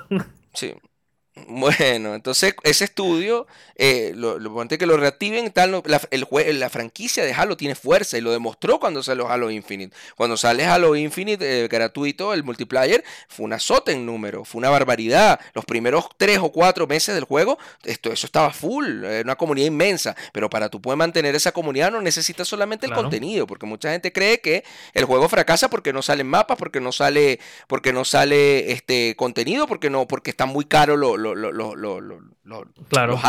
[0.55, 0.75] Sí.
[1.49, 6.24] Bueno, entonces ese estudio, eh, lo, lo importante es que lo reactiven, tal, la, el
[6.26, 9.97] jue- la franquicia de Halo tiene fuerza y lo demostró cuando salió Halo Infinite.
[10.14, 14.70] Cuando sale Halo Infinite eh, gratuito, el multiplayer, fue una sota en número, fue una
[14.70, 15.41] barbaridad.
[15.55, 19.66] Los primeros tres o cuatro meses del juego, esto, eso estaba full, eh, una comunidad
[19.66, 23.03] inmensa, pero para tú poder mantener esa comunidad no necesitas solamente el Claro.
[23.09, 24.62] contenido, porque mucha gente cree que
[24.93, 29.66] el juego fracasa porque no salen mapas, porque no sale porque no sale este contenido,
[29.66, 33.12] porque no, porque está muy caro lo, lo- Claro.
[33.14, 33.22] los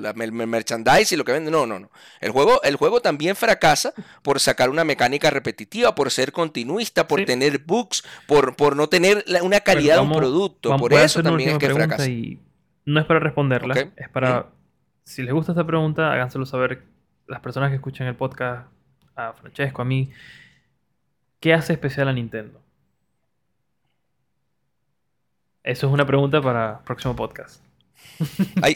[0.00, 1.52] la- el merchandise y lo que venden.
[1.52, 1.90] No, no, no.
[2.20, 7.20] El juego, el juego también fracasa por sacar una mecánica repetitiva, por ser continuista, por
[7.20, 7.24] Sí.
[7.26, 10.68] tener bugs, por, por no tener la- una calidad de un producto.
[10.68, 12.06] Vamos- por eso también es que fracasa.
[12.08, 12.38] y
[12.84, 14.48] no es para responderla, es para...
[15.04, 16.84] Si les gusta esta pregunta, háganselo saber
[17.26, 18.68] las personas que escuchan el podcast,
[19.16, 20.10] a Francesco, a mí.
[21.40, 22.61] ¿Qué hace especial a Nintendo?
[25.64, 27.62] Eso es una pregunta para el próximo podcast.
[28.62, 28.74] Hay,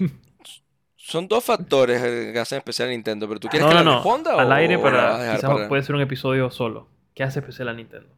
[0.97, 3.85] son dos factores eh, que hacen especial a Nintendo, pero tú quieres No, que no,
[3.85, 3.97] la no.
[3.97, 5.35] responda Al o aire para...
[5.37, 6.89] Quizás para- puede ser un episodio solo.
[7.15, 8.09] ¿Qué hace especial a Nintendo?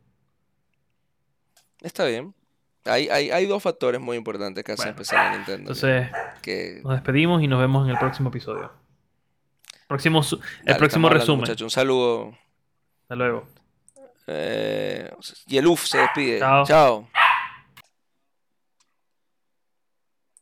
[1.80, 2.34] Está bien.
[2.84, 5.60] Hay, hay, hay dos factores muy importantes que hacen Bueno, especial a Nintendo.
[5.60, 6.08] Entonces,
[6.42, 8.72] que, nos despedimos y nos vemos en el próximo episodio.
[9.86, 11.40] Próximo el Dale, próximo resumen.
[11.40, 11.62] muchachos.
[11.62, 12.38] Un saludo.
[13.02, 13.48] Hasta luego.
[14.26, 15.10] Eh,
[15.46, 16.38] y el UF se despide.
[16.38, 16.64] Chao.
[16.66, 17.08] Chao.